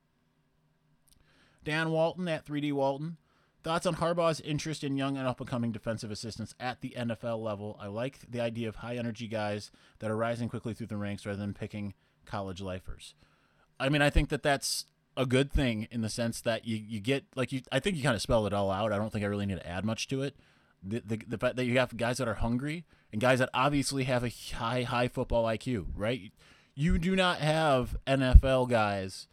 Dan 1.64 1.92
Walton 1.92 2.28
at 2.28 2.46
3D 2.46 2.74
Walton. 2.74 3.18
Thoughts 3.64 3.88
on 3.88 3.96
Harbaugh's 3.96 4.42
interest 4.42 4.84
in 4.84 4.96
young 4.96 5.18
and 5.18 5.26
up 5.26 5.40
and 5.40 5.50
coming 5.50 5.72
defensive 5.72 6.12
assistants 6.12 6.54
at 6.60 6.82
the 6.82 6.94
NFL 6.96 7.42
level? 7.42 7.76
I 7.82 7.88
like 7.88 8.20
the 8.30 8.40
idea 8.40 8.70
of 8.70 8.76
high 8.76 8.96
energy 8.96 9.28
guys 9.28 9.72
that 10.00 10.12
are 10.12 10.16
rising 10.16 10.50
quickly 10.50 10.76
through 10.76 10.88
the 10.88 10.98
ranks 10.98 11.26
rather 11.26 11.40
than 11.40 11.56
picking 11.56 11.96
college 12.26 12.62
lifers. 12.62 13.16
I 13.80 13.90
mean, 13.90 14.04
I 14.04 14.12
think 14.12 14.30
that 14.30 14.44
that's 14.44 14.86
a 15.18 15.26
good 15.26 15.52
thing 15.52 15.88
in 15.90 16.02
the 16.02 16.10
sense 16.10 16.42
that 16.42 16.68
you, 16.68 16.76
you 16.76 17.00
get 17.00 17.26
like 17.36 17.52
you. 17.52 17.62
I 17.72 17.80
think 17.80 17.98
you 17.98 18.04
kind 18.04 18.16
of 18.16 18.22
spelled 18.22 18.46
it 18.46 18.54
all 18.54 18.70
out. 18.70 18.94
I 18.94 18.98
don't 18.98 19.12
think 19.12 19.26
I 19.26 19.28
really 19.28 19.48
need 19.48 19.58
to 19.58 19.68
add 19.68 19.84
much 19.84 20.08
to 20.10 20.22
it. 20.22 20.36
The, 20.88 21.02
the, 21.06 21.22
the 21.28 21.38
fact 21.38 21.56
that 21.56 21.66
you 21.66 21.80
have 21.80 21.98
guys 21.98 22.18
that 22.18 22.28
are 22.28 22.36
hungry 22.36 22.86
and 23.12 23.20
guys 23.20 23.40
that 23.40 23.50
obviously 23.54 24.04
have 24.04 24.24
a 24.24 24.30
high 24.56 24.84
high 24.84 25.08
football 25.08 25.46
IQ, 25.46 25.88
right? 25.96 26.32
You 26.76 26.98
do 26.98 27.16
not 27.16 27.40
have 27.40 27.96
NFL 28.06 28.70
guys 28.70 29.28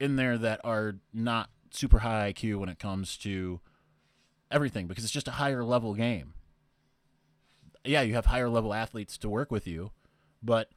in 0.00 0.16
there 0.16 0.36
that 0.36 0.60
are 0.64 0.96
not 1.14 1.50
super 1.70 2.00
high 2.00 2.32
IQ 2.32 2.56
when 2.58 2.68
it 2.68 2.78
comes 2.78 3.16
to 3.18 3.60
everything 4.50 4.86
because 4.86 5.04
it's 5.04 5.12
just 5.12 5.28
a 5.28 5.32
higher 5.32 5.64
level 5.64 5.94
game. 5.94 6.34
Yeah, 7.84 8.02
you 8.02 8.14
have 8.14 8.26
higher 8.26 8.48
level 8.48 8.74
athletes 8.74 9.16
to 9.18 9.28
work 9.28 9.50
with 9.50 9.66
you, 9.66 9.92
but 10.42 10.68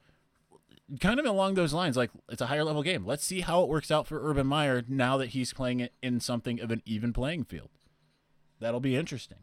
kind 0.99 1.19
of 1.19 1.25
along 1.25 1.55
those 1.55 1.73
lines, 1.73 1.97
like 1.97 2.11
it's 2.29 2.41
a 2.41 2.47
higher 2.47 2.63
level 2.63 2.83
game. 2.83 3.05
Let's 3.05 3.25
see 3.25 3.41
how 3.41 3.63
it 3.63 3.69
works 3.69 3.91
out 3.91 4.07
for 4.07 4.29
Urban 4.29 4.47
Meyer 4.47 4.83
now 4.87 5.17
that 5.17 5.29
he's 5.29 5.53
playing 5.53 5.79
it 5.79 5.93
in 6.01 6.19
something 6.19 6.59
of 6.59 6.71
an 6.71 6.81
even 6.85 7.13
playing 7.13 7.45
field. 7.45 7.69
That'll 8.59 8.79
be 8.79 8.95
interesting. 8.95 9.39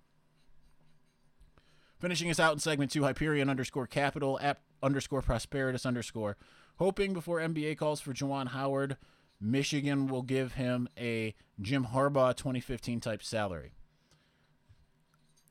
Finishing 1.99 2.31
us 2.31 2.39
out 2.39 2.53
in 2.53 2.61
segment 2.61 2.93
two, 2.93 3.03
Hyperion 3.03 3.51
underscore 3.51 3.87
capital 3.87 4.39
at 4.41 4.59
underscore 4.83 5.23
prosperitus 5.23 5.85
underscore. 5.85 6.37
Hoping 6.77 7.13
before 7.13 7.41
NBA 7.41 7.77
calls 7.77 8.01
for 8.01 8.13
Juwan 8.13 8.49
Howard, 8.49 8.97
Michigan 9.41 10.07
will 10.07 10.23
give 10.23 10.53
him 10.53 10.89
a 10.97 11.35
Jim 11.61 11.87
Harbaugh 11.87 12.37
2015 12.37 13.01
type 13.01 13.23
salary. 13.23 13.73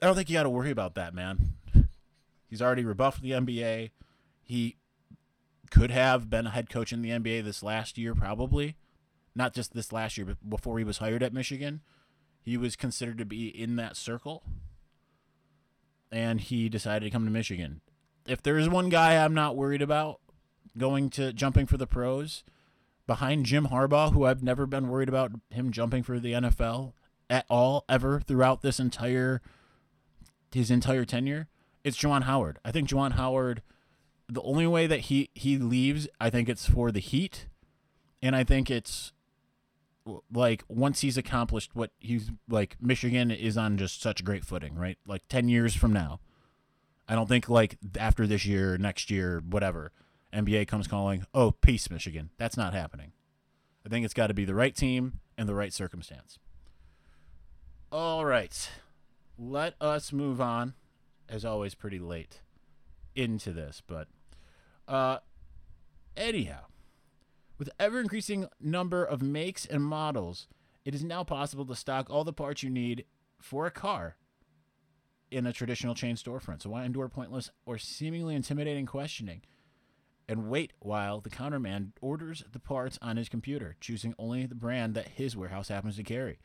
I 0.02 0.06
don't 0.06 0.16
think 0.16 0.30
you 0.30 0.36
got 0.36 0.44
to 0.44 0.50
worry 0.50 0.72
about 0.72 0.96
that, 0.96 1.14
man. 1.14 1.54
He's 2.50 2.62
already 2.62 2.86
rebuffed 2.86 3.22
the 3.22 3.32
NBA. 3.32 3.92
He 4.42 4.78
could 5.70 5.92
have 5.92 6.30
been 6.30 6.48
a 6.48 6.52
head 6.52 6.70
coach 6.70 6.94
in 6.94 7.02
the 7.02 7.10
NBA 7.10 7.44
this 7.44 7.62
last 7.62 7.98
year, 7.98 8.16
probably. 8.16 8.78
Not 9.36 9.54
just 9.54 9.74
this 9.74 9.92
last 9.92 10.18
year, 10.18 10.26
but 10.26 10.50
before 10.50 10.78
he 10.78 10.86
was 10.86 11.00
hired 11.00 11.24
at 11.24 11.34
Michigan. 11.34 11.82
He 12.42 12.56
was 12.56 12.78
considered 12.78 13.18
to 13.18 13.26
be 13.26 13.48
in 13.48 13.76
that 13.76 13.98
circle 13.98 14.44
and 16.12 16.42
he 16.42 16.70
decided 16.70 17.06
to 17.06 17.12
come 17.12 17.26
to 17.26 17.32
Michigan. 17.32 17.82
If 18.28 18.42
there 18.42 18.58
is 18.58 18.70
one 18.70 18.90
guy 18.90 19.24
I'm 19.24 19.34
not 19.34 19.56
worried 19.56 19.82
about 19.82 20.20
going 20.78 21.10
to 21.12 21.34
jumping 21.34 21.66
for 21.66 21.78
the 21.78 21.88
pros 21.88 22.44
behind 23.06 23.46
Jim 23.46 23.68
Harbaugh, 23.68 24.14
who 24.14 24.26
I've 24.26 24.44
never 24.44 24.66
been 24.66 24.90
worried 24.90 25.10
about 25.10 25.32
him 25.50 25.72
jumping 25.72 26.04
for 26.04 26.20
the 26.20 26.34
NFL 26.34 26.94
at 27.30 27.46
all 27.50 27.86
ever 27.90 28.20
throughout 28.20 28.62
this 28.62 28.80
entire 28.80 29.42
his 30.54 30.72
entire 30.72 31.06
tenure, 31.06 31.48
it's 31.84 31.98
Juwan 31.98 32.24
Howard. 32.24 32.58
I 32.64 32.72
think 32.72 32.90
Juwan 32.90 33.14
Howard 33.14 33.62
the 34.30 34.42
only 34.42 34.68
way 34.68 34.88
that 34.88 35.02
he 35.02 35.30
he 35.34 35.58
leaves, 35.58 36.08
I 36.20 36.30
think 36.30 36.50
it's 36.50 36.68
for 36.68 36.92
the 36.92 37.00
heat 37.00 37.48
and 38.22 38.36
I 38.36 38.44
think 38.44 38.70
it's 38.70 39.14
like 40.34 40.64
once 40.68 41.02
he's 41.02 41.18
accomplished 41.18 41.76
what 41.76 41.92
he's 42.00 42.32
like 42.48 42.78
Michigan 42.82 43.32
is 43.32 43.58
on 43.58 43.78
just 43.78 44.02
such 44.02 44.24
great 44.24 44.46
footing, 44.46 44.76
right? 44.76 44.98
Like 45.08 45.28
10 45.28 45.50
years 45.50 45.76
from 45.76 45.94
now. 45.94 46.20
I 47.08 47.16
don't 47.16 47.28
think 47.28 47.50
like 47.50 47.78
after 47.98 48.28
this 48.28 48.46
year, 48.46 48.78
next 48.78 49.10
year, 49.10 49.42
whatever, 49.48 49.92
NBA 50.34 50.68
comes 50.68 50.88
calling, 50.88 51.26
"Oh, 51.34 51.52
peace 51.52 51.90
Michigan." 51.90 52.32
That's 52.38 52.58
not 52.58 52.74
happening. 52.74 53.14
I 53.86 53.90
think 53.90 54.04
it's 54.04 54.14
got 54.14 54.28
to 54.28 54.34
be 54.34 54.44
the 54.44 54.56
right 54.56 54.76
team 54.76 55.22
and 55.38 55.48
the 55.48 55.56
right 55.56 55.72
circumstance. 55.72 56.38
All 57.92 58.26
right. 58.26 58.70
Let 59.38 59.76
us 59.80 60.12
move 60.12 60.42
on. 60.42 60.74
As 61.30 61.46
always 61.46 61.76
pretty 61.76 62.00
late 62.00 62.42
into 63.16 63.52
this, 63.52 63.82
but 63.86 64.08
uh 64.88 65.18
anyhow, 66.16 66.66
with 67.58 67.70
ever 67.80 68.00
increasing 68.00 68.48
number 68.60 69.04
of 69.04 69.22
makes 69.22 69.66
and 69.66 69.84
models, 69.84 70.48
it 70.86 70.96
is 70.96 71.04
now 71.04 71.24
possible 71.24 71.66
to 71.66 71.76
stock 71.76 72.10
all 72.10 72.24
the 72.24 72.34
parts 72.34 72.64
you 72.64 72.70
need 72.70 73.06
for 73.42 73.66
a 73.66 73.72
car 73.72 74.16
in 75.30 75.46
a 75.46 75.54
traditional 75.54 75.96
chain 75.96 76.16
storefront. 76.16 76.62
So 76.62 76.70
why 76.70 76.86
endure 76.86 77.10
pointless 77.10 77.50
or 77.66 77.78
seemingly 77.78 78.36
intimidating 78.36 78.86
questioning 78.86 79.42
and 80.30 80.50
wait 80.50 80.74
while 80.80 81.22
the 81.22 81.30
counterman 81.30 81.92
orders 82.02 82.44
the 82.52 82.60
parts 82.60 82.98
on 83.02 83.18
his 83.18 83.30
computer, 83.30 83.76
choosing 83.80 84.14
only 84.18 84.46
the 84.46 84.56
brand 84.56 84.94
that 84.96 85.10
his 85.10 85.36
warehouse 85.36 85.68
happens 85.68 85.98
to 85.98 86.04
carry? 86.04 86.40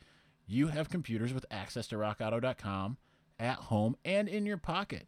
You 0.45 0.67
have 0.67 0.89
computers 0.89 1.33
with 1.33 1.45
access 1.49 1.87
to 1.87 1.95
rockauto.com 1.95 2.97
at 3.39 3.55
home 3.55 3.95
and 4.03 4.27
in 4.27 4.45
your 4.45 4.57
pocket. 4.57 5.07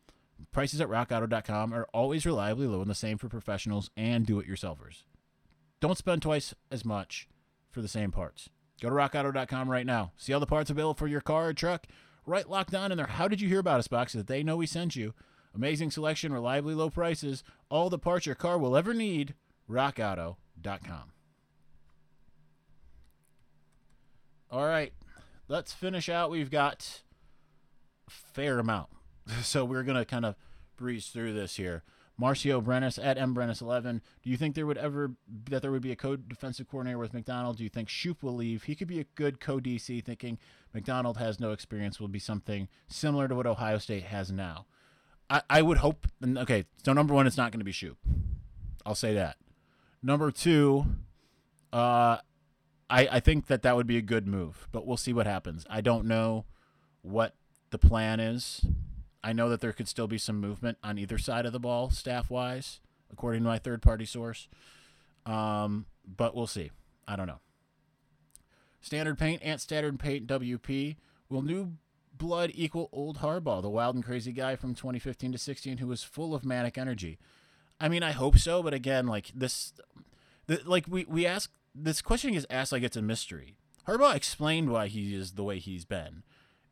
Prices 0.51 0.81
at 0.81 0.89
rockauto.com 0.89 1.73
are 1.73 1.87
always 1.93 2.25
reliably 2.25 2.67
low 2.67 2.81
and 2.81 2.89
the 2.89 2.95
same 2.95 3.17
for 3.17 3.29
professionals 3.29 3.89
and 3.95 4.25
do 4.25 4.39
it 4.39 4.47
yourselfers. 4.47 5.03
Don't 5.79 5.97
spend 5.97 6.21
twice 6.21 6.53
as 6.69 6.85
much 6.85 7.27
for 7.69 7.81
the 7.81 7.87
same 7.87 8.11
parts. 8.11 8.49
Go 8.81 8.89
to 8.89 8.95
rockauto.com 8.95 9.69
right 9.69 9.85
now. 9.85 10.11
See 10.17 10.33
all 10.33 10.39
the 10.39 10.45
parts 10.45 10.69
available 10.69 10.95
for 10.95 11.07
your 11.07 11.21
car 11.21 11.49
or 11.49 11.53
truck 11.53 11.87
right 12.25 12.49
locked 12.49 12.71
down 12.71 12.91
in 12.91 12.97
there. 12.97 13.07
How 13.07 13.27
did 13.27 13.41
you 13.41 13.47
hear 13.47 13.59
about 13.59 13.79
us 13.79 13.87
box 13.87 14.13
that 14.13 14.27
they 14.27 14.43
know 14.43 14.57
we 14.57 14.65
sent 14.65 14.95
you? 14.95 15.13
Amazing 15.53 15.91
selection, 15.91 16.31
reliably 16.31 16.73
low 16.73 16.89
prices, 16.89 17.43
all 17.69 17.89
the 17.89 17.99
parts 17.99 18.25
your 18.25 18.35
car 18.35 18.57
will 18.57 18.77
ever 18.77 18.93
need. 18.93 19.35
rockauto.com. 19.69 21.11
All 24.49 24.65
right, 24.65 24.93
let's 25.47 25.73
finish 25.73 26.09
out. 26.09 26.29
We've 26.29 26.51
got 26.51 27.01
a 28.07 28.11
fair 28.11 28.59
amount 28.59 28.89
so 29.43 29.65
we're 29.65 29.83
gonna 29.83 30.05
kind 30.05 30.25
of 30.25 30.35
breeze 30.77 31.07
through 31.07 31.33
this 31.33 31.55
here. 31.55 31.83
Marcio 32.19 32.63
Brennis 32.63 32.99
at 33.03 33.17
mbrennis11. 33.17 34.01
Do 34.21 34.29
you 34.29 34.37
think 34.37 34.53
there 34.53 34.67
would 34.67 34.77
ever 34.77 35.11
that 35.49 35.61
there 35.61 35.71
would 35.71 35.81
be 35.81 35.91
a 35.91 35.95
co-defensive 35.95 36.67
coordinator 36.67 36.99
with 36.99 37.13
Macdonald? 37.13 37.57
Do 37.57 37.63
you 37.63 37.69
think 37.69 37.89
Shoop 37.89 38.21
will 38.21 38.35
leave? 38.35 38.63
He 38.63 38.75
could 38.75 38.87
be 38.87 38.99
a 38.99 39.05
good 39.15 39.39
co-DC. 39.39 40.03
Thinking 40.03 40.37
Macdonald 40.73 41.17
has 41.17 41.39
no 41.39 41.51
experience 41.51 41.99
will 41.99 42.07
be 42.07 42.19
something 42.19 42.67
similar 42.87 43.27
to 43.27 43.35
what 43.35 43.47
Ohio 43.47 43.79
State 43.79 44.03
has 44.03 44.31
now. 44.31 44.67
I, 45.29 45.41
I 45.49 45.61
would 45.61 45.77
hope. 45.77 46.07
Okay, 46.23 46.65
so 46.83 46.93
number 46.93 47.13
one, 47.13 47.25
it's 47.25 47.37
not 47.37 47.51
going 47.51 47.59
to 47.59 47.65
be 47.65 47.71
Shoop. 47.71 47.97
I'll 48.85 48.95
say 48.95 49.13
that. 49.15 49.37
Number 50.03 50.29
two, 50.29 50.85
uh, 51.73 52.17
I 52.89 53.07
I 53.07 53.19
think 53.19 53.47
that 53.47 53.63
that 53.63 53.75
would 53.75 53.87
be 53.87 53.97
a 53.97 54.01
good 54.01 54.27
move, 54.27 54.67
but 54.71 54.85
we'll 54.85 54.97
see 54.97 55.13
what 55.13 55.25
happens. 55.25 55.65
I 55.69 55.81
don't 55.81 56.05
know 56.05 56.45
what 57.01 57.35
the 57.71 57.79
plan 57.79 58.19
is. 58.19 58.65
I 59.23 59.33
know 59.33 59.49
that 59.49 59.61
there 59.61 59.73
could 59.73 59.87
still 59.87 60.07
be 60.07 60.17
some 60.17 60.39
movement 60.39 60.77
on 60.83 60.97
either 60.97 61.17
side 61.17 61.45
of 61.45 61.53
the 61.53 61.59
ball, 61.59 61.89
staff 61.89 62.29
wise, 62.29 62.79
according 63.11 63.43
to 63.43 63.49
my 63.49 63.59
third 63.59 63.81
party 63.81 64.05
source. 64.05 64.47
Um, 65.25 65.85
but 66.05 66.35
we'll 66.35 66.47
see. 66.47 66.71
I 67.07 67.15
don't 67.15 67.27
know. 67.27 67.39
Standard 68.81 69.19
paint 69.19 69.41
and 69.43 69.61
standard 69.61 69.99
paint 69.99 70.25
WP. 70.25 70.95
Will 71.29 71.43
new 71.43 71.73
blood 72.13 72.51
equal 72.53 72.89
old 72.91 73.19
Harbaugh, 73.19 73.61
the 73.61 73.69
wild 73.69 73.95
and 73.95 74.03
crazy 74.03 74.31
guy 74.31 74.55
from 74.55 74.73
2015 74.73 75.31
to 75.31 75.37
16 75.37 75.77
who 75.77 75.87
was 75.87 76.03
full 76.03 76.33
of 76.33 76.43
manic 76.43 76.77
energy? 76.77 77.19
I 77.79 77.89
mean, 77.89 78.03
I 78.03 78.11
hope 78.11 78.37
so, 78.37 78.61
but 78.61 78.73
again, 78.73 79.07
like 79.07 79.31
this, 79.33 79.73
the, 80.47 80.61
like 80.65 80.85
we 80.87 81.05
we 81.05 81.25
ask 81.25 81.51
this 81.73 82.01
question 82.01 82.33
is 82.33 82.45
asked 82.49 82.71
like 82.71 82.83
it's 82.83 82.97
a 82.97 83.01
mystery. 83.01 83.55
Harbaugh 83.87 84.15
explained 84.15 84.69
why 84.69 84.87
he 84.87 85.15
is 85.15 85.33
the 85.33 85.43
way 85.43 85.57
he's 85.57 85.85
been, 85.85 86.23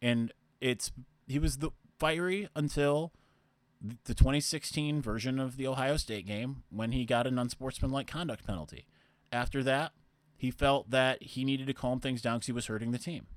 and 0.01 0.31
it's 0.61 0.91
he 1.27 1.39
was 1.39 1.57
the 1.57 1.71
fiery 1.99 2.47
until 2.55 3.11
the 4.05 4.13
2016 4.13 5.01
version 5.01 5.39
of 5.39 5.57
the 5.57 5.67
Ohio 5.67 5.97
State 5.97 6.25
game 6.25 6.63
when 6.69 6.91
he 6.91 7.05
got 7.05 7.27
an 7.27 7.37
unsportsmanlike 7.37 8.07
conduct 8.07 8.45
penalty. 8.45 8.85
After 9.31 9.63
that, 9.63 9.91
he 10.35 10.51
felt 10.51 10.89
that 10.89 11.21
he 11.21 11.43
needed 11.43 11.67
to 11.67 11.73
calm 11.73 11.99
things 11.99 12.21
down 12.21 12.37
because 12.37 12.47
he 12.47 12.53
was 12.53 12.67
hurting 12.67 12.91
the 12.91 12.97
team. 12.97 13.27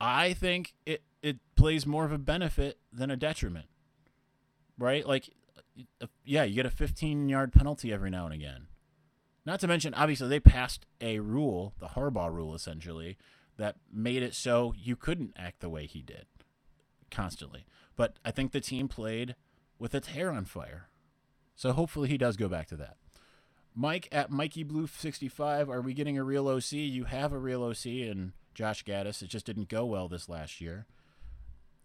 I 0.00 0.32
think 0.32 0.74
it, 0.86 1.02
it 1.22 1.38
plays 1.56 1.86
more 1.86 2.04
of 2.04 2.12
a 2.12 2.18
benefit 2.18 2.78
than 2.92 3.10
a 3.10 3.16
detriment, 3.16 3.66
right? 4.78 5.06
Like, 5.06 5.30
uh, 6.02 6.06
yeah, 6.24 6.44
you 6.44 6.54
get 6.54 6.66
a 6.66 6.70
15 6.70 7.28
yard 7.28 7.52
penalty 7.52 7.92
every 7.92 8.10
now 8.10 8.24
and 8.24 8.34
again. 8.34 8.66
Not 9.46 9.60
to 9.60 9.68
mention, 9.68 9.94
obviously, 9.94 10.28
they 10.28 10.40
passed 10.40 10.86
a 11.00 11.18
rule, 11.20 11.74
the 11.78 11.88
Harbaugh 11.88 12.32
rule 12.32 12.54
essentially, 12.54 13.16
that 13.56 13.76
made 13.92 14.22
it 14.22 14.34
so 14.34 14.74
you 14.76 14.96
couldn't 14.96 15.34
act 15.36 15.60
the 15.60 15.68
way 15.68 15.86
he 15.86 16.02
did 16.02 16.26
constantly. 17.10 17.64
But 17.96 18.18
I 18.24 18.30
think 18.30 18.52
the 18.52 18.60
team 18.60 18.88
played 18.88 19.34
with 19.78 19.94
its 19.94 20.08
hair 20.08 20.30
on 20.30 20.44
fire. 20.44 20.88
So 21.54 21.72
hopefully 21.72 22.08
he 22.08 22.18
does 22.18 22.36
go 22.36 22.48
back 22.48 22.68
to 22.68 22.76
that. 22.76 22.96
Mike 23.74 24.08
at 24.10 24.30
Mikey 24.30 24.64
Blue 24.64 24.86
65, 24.86 25.70
are 25.70 25.80
we 25.80 25.94
getting 25.94 26.18
a 26.18 26.24
real 26.24 26.48
OC? 26.48 26.72
You 26.72 27.04
have 27.04 27.32
a 27.32 27.38
real 27.38 27.62
OC 27.62 27.86
in 27.86 28.32
Josh 28.54 28.84
Gattis. 28.84 29.22
It 29.22 29.28
just 29.28 29.46
didn't 29.46 29.68
go 29.68 29.84
well 29.84 30.08
this 30.08 30.28
last 30.28 30.60
year. 30.60 30.86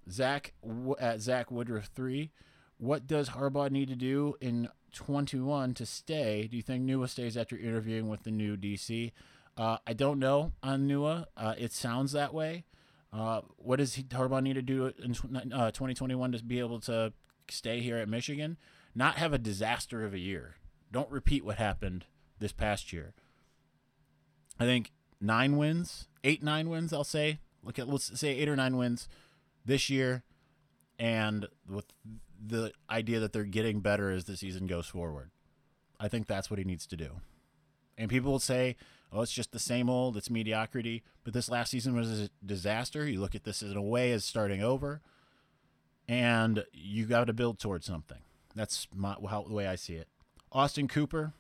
Zach 0.10 0.54
at 1.00 1.22
Zach 1.22 1.52
Woodruff 1.52 1.90
3, 1.96 2.32
what 2.78 3.08
does 3.08 3.30
Harbaugh 3.30 3.72
need 3.72 3.88
to 3.88 3.96
do 3.96 4.36
in 4.42 4.70
21 4.94 5.74
to 5.76 5.86
stay? 5.86 6.48
Do 6.50 6.58
you 6.58 6.64
think 6.64 6.84
Nua 6.84 7.10
stays 7.10 7.38
after 7.38 7.58
interviewing 7.58 8.10
with 8.10 8.24
the 8.24 8.32
new 8.32 8.58
DC? 8.58 9.12
Uh, 9.58 9.78
I 9.88 9.94
don't 9.94 10.20
know 10.20 10.52
on 10.62 10.88
Nua. 10.88 11.26
Uh, 11.38 11.56
it 11.58 11.72
sounds 11.72 12.12
that 12.12 12.34
way. 12.34 12.66
Uh, 13.16 13.42
what 13.58 13.78
does 13.78 13.96
he, 13.96 14.04
Harbaugh 14.04 14.44
need 14.44 14.56
to 14.56 14.62
do 14.62 14.92
in 15.02 15.12
uh, 15.54 15.72
2021 15.72 16.34
to 16.34 16.44
be 16.44 16.60
able 16.60 16.82
to 16.82 17.14
stay 17.50 17.80
here 17.80 17.98
at 17.98 18.10
Michigan? 18.10 18.58
Not 18.94 19.16
have 19.16 19.32
a 19.32 19.38
disaster 19.38 20.04
of 20.04 20.14
a 20.14 20.20
year. 20.20 20.56
Don't 20.92 21.10
repeat 21.10 21.46
what 21.46 21.58
happened 21.58 22.06
this 22.40 22.52
past 22.52 22.92
year. 22.92 23.14
I 24.60 24.66
think 24.66 24.92
nine 25.22 25.56
wins, 25.56 26.08
eight 26.24 26.44
nine 26.44 26.70
wins. 26.70 26.92
I'll 26.92 27.04
say. 27.04 27.40
Look 27.64 27.80
at 27.80 27.88
let's 27.88 28.20
say 28.20 28.30
eight 28.30 28.48
or 28.48 28.56
nine 28.56 28.78
wins 28.78 29.08
this 29.66 29.90
year, 29.90 30.24
and 31.00 31.48
with 31.68 31.86
the 32.46 32.74
idea 32.90 33.20
that 33.20 33.34
they're 33.34 33.44
getting 33.44 33.80
better 33.80 34.12
as 34.12 34.26
the 34.26 34.38
season 34.38 34.68
goes 34.68 34.88
forward. 34.88 35.32
I 36.00 36.10
think 36.10 36.28
that's 36.28 36.50
what 36.50 36.60
he 36.60 36.66
needs 36.66 36.86
to 36.88 36.98
do. 36.98 37.22
And 37.98 38.10
people 38.10 38.32
will 38.32 38.40
say, 38.40 38.76
oh, 39.16 39.22
it's 39.22 39.32
just 39.32 39.52
the 39.52 39.60
same 39.60 39.90
old, 39.90 40.18
it's 40.18 40.30
mediocrity. 40.30 41.04
But 41.24 41.34
this 41.34 41.50
last 41.50 41.72
season 41.72 41.96
was 41.96 42.22
a 42.22 42.30
disaster. 42.46 43.08
You 43.08 43.22
look 43.22 43.34
at 43.36 43.46
this 43.46 43.62
in 43.62 43.76
a 43.76 43.82
way 43.82 44.12
as 44.12 44.26
starting 44.26 44.62
over, 44.62 45.02
and 46.08 46.66
you 46.74 47.06
got 47.06 47.26
to 47.28 47.34
build 47.34 47.58
towards 47.60 47.86
something. 47.86 48.20
That's 48.54 48.88
my, 48.94 49.16
how, 49.30 49.44
the 49.48 49.54
way 49.54 49.68
I 49.68 49.76
see 49.76 49.96
it. 49.96 50.08
Austin 50.52 50.88
Cooper 50.88 51.34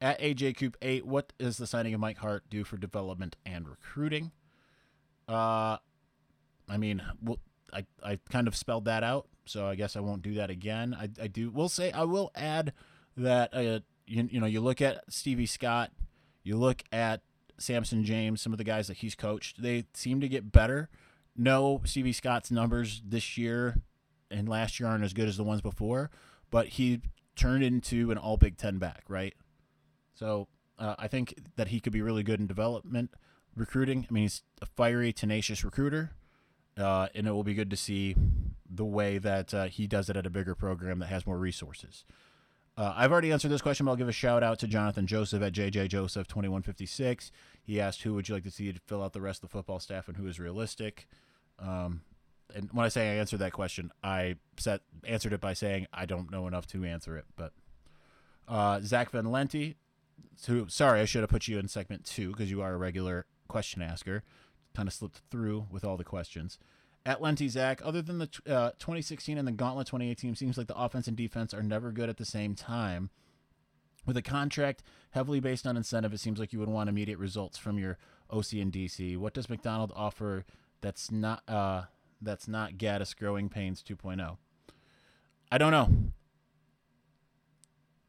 at 0.00 0.20
AJ 0.20 0.56
Coop 0.56 0.76
8. 0.82 1.06
What 1.06 1.32
does 1.38 1.58
the 1.58 1.66
signing 1.66 1.94
of 1.94 2.00
Mike 2.00 2.18
Hart 2.18 2.44
do 2.50 2.64
for 2.64 2.76
development 2.76 3.36
and 3.44 3.68
recruiting? 3.68 4.32
Uh, 5.28 5.76
I 6.68 6.76
mean, 6.78 7.02
well, 7.22 7.38
I, 7.72 7.84
I 8.02 8.18
kind 8.30 8.48
of 8.48 8.56
spelled 8.56 8.86
that 8.86 9.02
out, 9.02 9.28
so 9.44 9.66
I 9.66 9.74
guess 9.74 9.96
I 9.96 10.00
won't 10.00 10.22
do 10.22 10.34
that 10.34 10.50
again. 10.50 10.96
I, 10.98 11.08
I 11.22 11.26
do. 11.26 11.50
We'll 11.50 11.68
say 11.68 11.92
I 11.92 12.04
will 12.04 12.30
add 12.34 12.72
that 13.16 13.54
uh, 13.54 13.80
you, 14.06 14.28
you 14.30 14.40
know 14.40 14.46
you 14.46 14.60
look 14.60 14.80
at 14.80 15.02
Stevie 15.08 15.46
Scott 15.46 15.90
you 16.46 16.56
look 16.56 16.82
at 16.92 17.22
Sampson 17.58 18.04
James, 18.04 18.40
some 18.40 18.52
of 18.52 18.58
the 18.58 18.64
guys 18.64 18.86
that 18.86 18.98
he's 18.98 19.14
coached, 19.14 19.62
they 19.62 19.84
seem 19.94 20.20
to 20.20 20.28
get 20.28 20.52
better. 20.52 20.88
No, 21.36 21.80
Stevie 21.84 22.12
Scott's 22.12 22.50
numbers 22.50 23.02
this 23.04 23.36
year 23.36 23.82
and 24.30 24.48
last 24.48 24.78
year 24.78 24.88
aren't 24.88 25.04
as 25.04 25.12
good 25.12 25.28
as 25.28 25.36
the 25.36 25.44
ones 25.44 25.60
before, 25.60 26.10
but 26.50 26.68
he 26.68 27.00
turned 27.34 27.62
into 27.62 28.10
an 28.10 28.18
all 28.18 28.36
Big 28.36 28.56
Ten 28.56 28.78
back, 28.78 29.04
right? 29.08 29.34
So 30.14 30.48
uh, 30.78 30.94
I 30.98 31.08
think 31.08 31.34
that 31.56 31.68
he 31.68 31.80
could 31.80 31.92
be 31.92 32.02
really 32.02 32.22
good 32.22 32.40
in 32.40 32.46
development. 32.46 33.10
recruiting. 33.54 34.06
I 34.08 34.12
mean, 34.12 34.24
he's 34.24 34.42
a 34.62 34.66
fiery, 34.66 35.12
tenacious 35.12 35.64
recruiter, 35.64 36.12
uh, 36.78 37.08
and 37.14 37.26
it 37.26 37.32
will 37.32 37.44
be 37.44 37.54
good 37.54 37.70
to 37.70 37.76
see 37.76 38.14
the 38.68 38.84
way 38.84 39.18
that 39.18 39.54
uh, 39.54 39.64
he 39.66 39.86
does 39.86 40.10
it 40.10 40.16
at 40.16 40.26
a 40.26 40.30
bigger 40.30 40.54
program 40.54 40.98
that 40.98 41.06
has 41.06 41.26
more 41.26 41.38
resources. 41.38 42.04
Uh, 42.76 42.92
I've 42.94 43.10
already 43.10 43.32
answered 43.32 43.50
this 43.50 43.62
question, 43.62 43.86
but 43.86 43.92
I'll 43.92 43.96
give 43.96 44.08
a 44.08 44.12
shout 44.12 44.42
out 44.42 44.58
to 44.58 44.66
Jonathan 44.66 45.06
Joseph 45.06 45.42
at 45.42 45.54
JJ 45.54 45.88
Joseph 45.88 46.28
2156. 46.28 47.32
He 47.62 47.80
asked, 47.80 48.02
Who 48.02 48.12
would 48.14 48.28
you 48.28 48.34
like 48.34 48.44
to 48.44 48.50
see 48.50 48.70
to 48.70 48.80
fill 48.86 49.02
out 49.02 49.14
the 49.14 49.20
rest 49.20 49.42
of 49.42 49.48
the 49.48 49.52
football 49.52 49.80
staff 49.80 50.08
and 50.08 50.16
who 50.18 50.26
is 50.26 50.38
realistic? 50.38 51.08
Um, 51.58 52.02
and 52.54 52.68
when 52.72 52.84
I 52.84 52.88
say 52.88 53.12
I 53.12 53.14
answered 53.14 53.38
that 53.38 53.52
question, 53.52 53.90
I 54.04 54.36
set, 54.58 54.82
answered 55.04 55.32
it 55.32 55.40
by 55.40 55.54
saying 55.54 55.86
I 55.92 56.04
don't 56.04 56.30
know 56.30 56.46
enough 56.46 56.66
to 56.68 56.84
answer 56.84 57.16
it. 57.16 57.24
But 57.34 57.52
uh, 58.46 58.80
Zach 58.82 59.10
Van 59.10 59.24
Lenti, 59.24 59.76
who, 60.46 60.66
sorry, 60.68 61.00
I 61.00 61.06
should 61.06 61.22
have 61.22 61.30
put 61.30 61.48
you 61.48 61.58
in 61.58 61.68
segment 61.68 62.04
two 62.04 62.30
because 62.30 62.50
you 62.50 62.60
are 62.60 62.74
a 62.74 62.76
regular 62.76 63.24
question 63.48 63.80
asker. 63.80 64.22
Kind 64.74 64.86
of 64.86 64.92
slipped 64.92 65.22
through 65.30 65.66
with 65.70 65.82
all 65.82 65.96
the 65.96 66.04
questions. 66.04 66.58
At 67.06 67.20
Lenti 67.20 67.48
Zach, 67.48 67.80
other 67.84 68.02
than 68.02 68.18
the 68.18 68.28
uh, 68.48 68.70
2016 68.80 69.38
and 69.38 69.46
the 69.46 69.52
Gauntlet 69.52 69.86
2018, 69.86 70.34
seems 70.34 70.58
like 70.58 70.66
the 70.66 70.76
offense 70.76 71.06
and 71.06 71.16
defense 71.16 71.54
are 71.54 71.62
never 71.62 71.92
good 71.92 72.08
at 72.08 72.16
the 72.16 72.24
same 72.24 72.56
time. 72.56 73.10
With 74.04 74.16
a 74.16 74.22
contract 74.22 74.82
heavily 75.10 75.38
based 75.38 75.68
on 75.68 75.76
incentive, 75.76 76.12
it 76.12 76.18
seems 76.18 76.40
like 76.40 76.52
you 76.52 76.58
would 76.58 76.68
want 76.68 76.88
immediate 76.88 77.18
results 77.18 77.58
from 77.58 77.78
your 77.78 77.96
OC 78.28 78.54
and 78.54 78.72
DC. 78.72 79.16
What 79.16 79.34
does 79.34 79.48
Macdonald 79.48 79.92
offer 79.94 80.44
that's 80.80 81.12
not 81.12 81.48
uh, 81.48 81.82
that's 82.20 82.48
not 82.48 82.72
Gattis 82.72 83.16
Growing 83.16 83.48
Pains 83.48 83.84
2.0? 83.88 84.36
I 85.52 85.58
don't 85.58 85.70
know. 85.70 85.90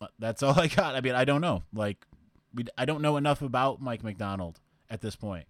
Uh, 0.02 0.08
that's 0.18 0.42
all 0.42 0.60
I 0.60 0.66
got. 0.66 0.96
I 0.96 1.02
mean, 1.02 1.14
I 1.14 1.24
don't 1.24 1.42
know. 1.42 1.62
Like, 1.72 2.08
we, 2.52 2.66
I 2.80 2.86
don't 2.86 3.04
know 3.04 3.16
enough 3.16 3.44
about 3.44 3.80
Mike 3.80 4.04
Macdonald 4.04 4.60
at 4.90 5.02
this 5.02 5.16
point, 5.16 5.46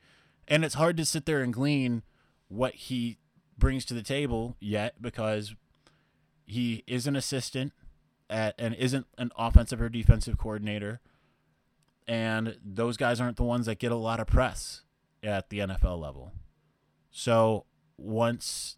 and 0.50 0.66
it's 0.66 0.76
hard 0.76 0.98
to 0.98 1.06
sit 1.06 1.26
there 1.26 1.42
and 1.42 1.54
glean 1.54 2.04
what 2.50 2.74
he 2.76 3.20
brings 3.58 3.86
to 3.86 3.93
the 3.93 4.04
table 4.04 4.56
yet 4.60 5.02
because 5.02 5.56
he 6.46 6.84
is 6.88 7.08
an 7.08 7.15
assistant 7.15 7.74
at 8.30 8.56
and 8.58 8.76
isn't 8.76 9.08
an 9.17 9.32
offensive 9.38 9.82
or 9.82 9.89
defensive 9.89 10.38
coordinator 10.38 11.00
and 12.08 12.58
those 12.63 12.96
guys 12.98 13.20
aren't 13.20 13.38
the 13.38 13.43
ones 13.43 13.65
that 13.65 13.80
get 13.80 13.91
a 13.91 13.96
lot 13.96 14.20
of 14.20 14.28
press 14.28 14.82
at 15.22 15.50
the 15.50 15.60
NFL 15.60 16.00
level. 16.00 16.32
So 17.12 17.65
once 17.98 18.78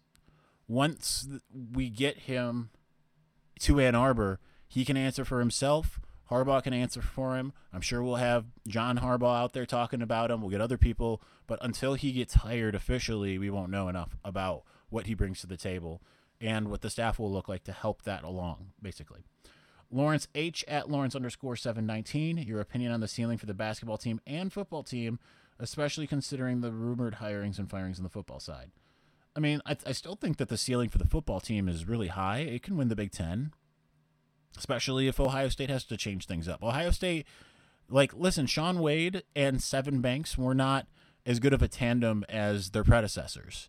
once 0.66 1.28
we 1.72 1.90
get 1.90 2.20
him 2.20 2.70
to 3.60 3.80
Ann 3.80 3.94
Arbor, 3.94 4.40
he 4.68 4.84
can 4.84 4.96
answer 4.96 5.24
for 5.24 5.40
himself. 5.40 6.00
Harbaugh 6.30 6.62
can 6.62 6.72
answer 6.72 7.02
for 7.02 7.36
him. 7.36 7.52
I'm 7.72 7.80
sure 7.80 8.02
we'll 8.02 8.16
have 8.16 8.46
John 8.68 8.98
Harbaugh 8.98 9.42
out 9.42 9.52
there 9.52 9.66
talking 9.66 10.00
about 10.00 10.30
him. 10.30 10.40
We'll 10.40 10.50
get 10.50 10.60
other 10.60 10.78
people, 10.78 11.20
but 11.46 11.58
until 11.60 11.94
he 11.94 12.12
gets 12.12 12.34
hired 12.34 12.74
officially, 12.74 13.38
we 13.38 13.50
won't 13.50 13.70
know 13.70 13.88
enough 13.88 14.16
about 14.24 14.62
what 14.88 15.06
he 15.06 15.14
brings 15.14 15.40
to 15.40 15.46
the 15.46 15.56
table 15.56 16.00
and 16.40 16.68
what 16.68 16.82
the 16.82 16.90
staff 16.90 17.18
will 17.18 17.32
look 17.32 17.48
like 17.48 17.64
to 17.64 17.72
help 17.72 18.02
that 18.02 18.22
along, 18.22 18.68
basically. 18.80 19.24
Lawrence 19.90 20.28
H 20.34 20.64
at 20.68 20.88
Lawrence 20.88 21.16
underscore 21.16 21.56
719. 21.56 22.38
Your 22.38 22.60
opinion 22.60 22.92
on 22.92 23.00
the 23.00 23.08
ceiling 23.08 23.38
for 23.38 23.46
the 23.46 23.54
basketball 23.54 23.98
team 23.98 24.20
and 24.24 24.52
football 24.52 24.84
team, 24.84 25.18
especially 25.58 26.06
considering 26.06 26.60
the 26.60 26.70
rumored 26.70 27.16
hirings 27.16 27.58
and 27.58 27.68
firings 27.68 27.98
on 27.98 28.04
the 28.04 28.10
football 28.10 28.38
side. 28.38 28.70
I 29.34 29.40
mean, 29.40 29.60
I, 29.66 29.76
I 29.84 29.92
still 29.92 30.14
think 30.14 30.36
that 30.36 30.48
the 30.48 30.56
ceiling 30.56 30.88
for 30.90 30.98
the 30.98 31.06
football 31.06 31.40
team 31.40 31.68
is 31.68 31.88
really 31.88 32.08
high. 32.08 32.38
It 32.38 32.62
can 32.62 32.76
win 32.76 32.88
the 32.88 32.96
Big 32.96 33.10
Ten 33.10 33.52
especially 34.56 35.08
if 35.08 35.20
Ohio 35.20 35.48
State 35.48 35.70
has 35.70 35.84
to 35.84 35.96
change 35.96 36.26
things 36.26 36.48
up. 36.48 36.62
Ohio 36.62 36.90
State, 36.90 37.26
like, 37.88 38.14
listen, 38.14 38.46
Shaun 38.46 38.80
Wade 38.80 39.22
and 39.34 39.58
Sevyn 39.58 40.00
Banks 40.00 40.38
were 40.38 40.54
not 40.54 40.86
as 41.26 41.40
good 41.40 41.52
of 41.52 41.62
a 41.62 41.68
tandem 41.68 42.24
as 42.28 42.70
their 42.70 42.84
predecessors. 42.84 43.68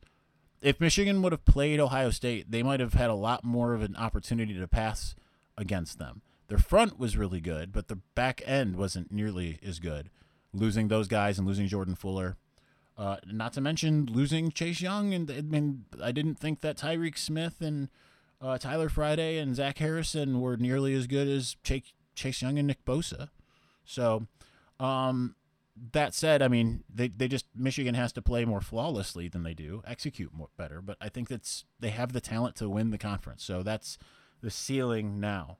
If 0.61 0.79
Michigan 0.79 1.21
would 1.21 1.31
have 1.31 1.45
played 1.45 1.79
Ohio 1.79 2.11
State, 2.11 2.51
they 2.51 2.63
might 2.63 2.79
have 2.79 2.93
had 2.93 3.09
a 3.09 3.15
lot 3.15 3.43
more 3.43 3.73
of 3.73 3.81
an 3.81 3.95
opportunity 3.95 4.53
to 4.53 4.67
pass 4.67 5.15
against 5.57 5.97
them. 5.97 6.21
Their 6.47 6.59
front 6.59 6.99
was 6.99 7.17
really 7.17 7.39
good, 7.39 7.71
but 7.71 7.87
the 7.87 7.99
back 8.13 8.41
end 8.45 8.75
wasn't 8.75 9.11
nearly 9.11 9.57
as 9.65 9.79
good. 9.79 10.09
Losing 10.53 10.87
those 10.87 11.07
guys 11.07 11.37
and 11.37 11.47
losing 11.47 11.67
Jordan 11.67 11.95
Fuller. 11.95 12.37
Uh, 12.97 13.17
not 13.25 13.53
to 13.53 13.61
mention 13.61 14.05
losing 14.05 14.51
Chase 14.51 14.81
Young, 14.81 15.13
and 15.13 15.31
I 15.31 15.41
mean, 15.41 15.85
I 16.03 16.11
didn't 16.11 16.35
think 16.35 16.59
that 16.59 16.77
Tyreke 16.77 17.17
Smith 17.17 17.61
and 17.61 17.89
uh, 18.41 18.57
Tyler 18.57 18.89
Friday 18.89 19.37
and 19.37 19.55
Zach 19.55 19.77
Harrison 19.77 20.41
were 20.41 20.57
nearly 20.57 20.93
as 20.93 21.07
good 21.07 21.27
as 21.27 21.55
Chase, 21.63 21.93
Chase 22.15 22.41
Young 22.41 22.57
and 22.57 22.67
Nick 22.67 22.83
Bosa. 22.85 23.29
So, 23.85 24.27
um, 24.79 25.35
that 25.93 26.13
said, 26.13 26.41
I 26.41 26.47
mean, 26.47 26.83
they, 26.93 27.07
they 27.07 27.27
just 27.27 27.45
Michigan 27.55 27.95
has 27.95 28.11
to 28.13 28.21
play 28.21 28.45
more 28.45 28.61
flawlessly 28.61 29.27
than 29.27 29.43
they 29.43 29.53
do, 29.53 29.81
execute 29.85 30.33
more 30.33 30.49
better. 30.57 30.81
But 30.81 30.97
I 30.99 31.09
think 31.09 31.29
that's 31.29 31.65
they 31.79 31.89
have 31.89 32.13
the 32.13 32.21
talent 32.21 32.55
to 32.57 32.69
win 32.69 32.91
the 32.91 32.97
conference. 32.97 33.43
So 33.43 33.63
that's 33.63 33.97
the 34.41 34.51
ceiling 34.51 35.19
now. 35.19 35.57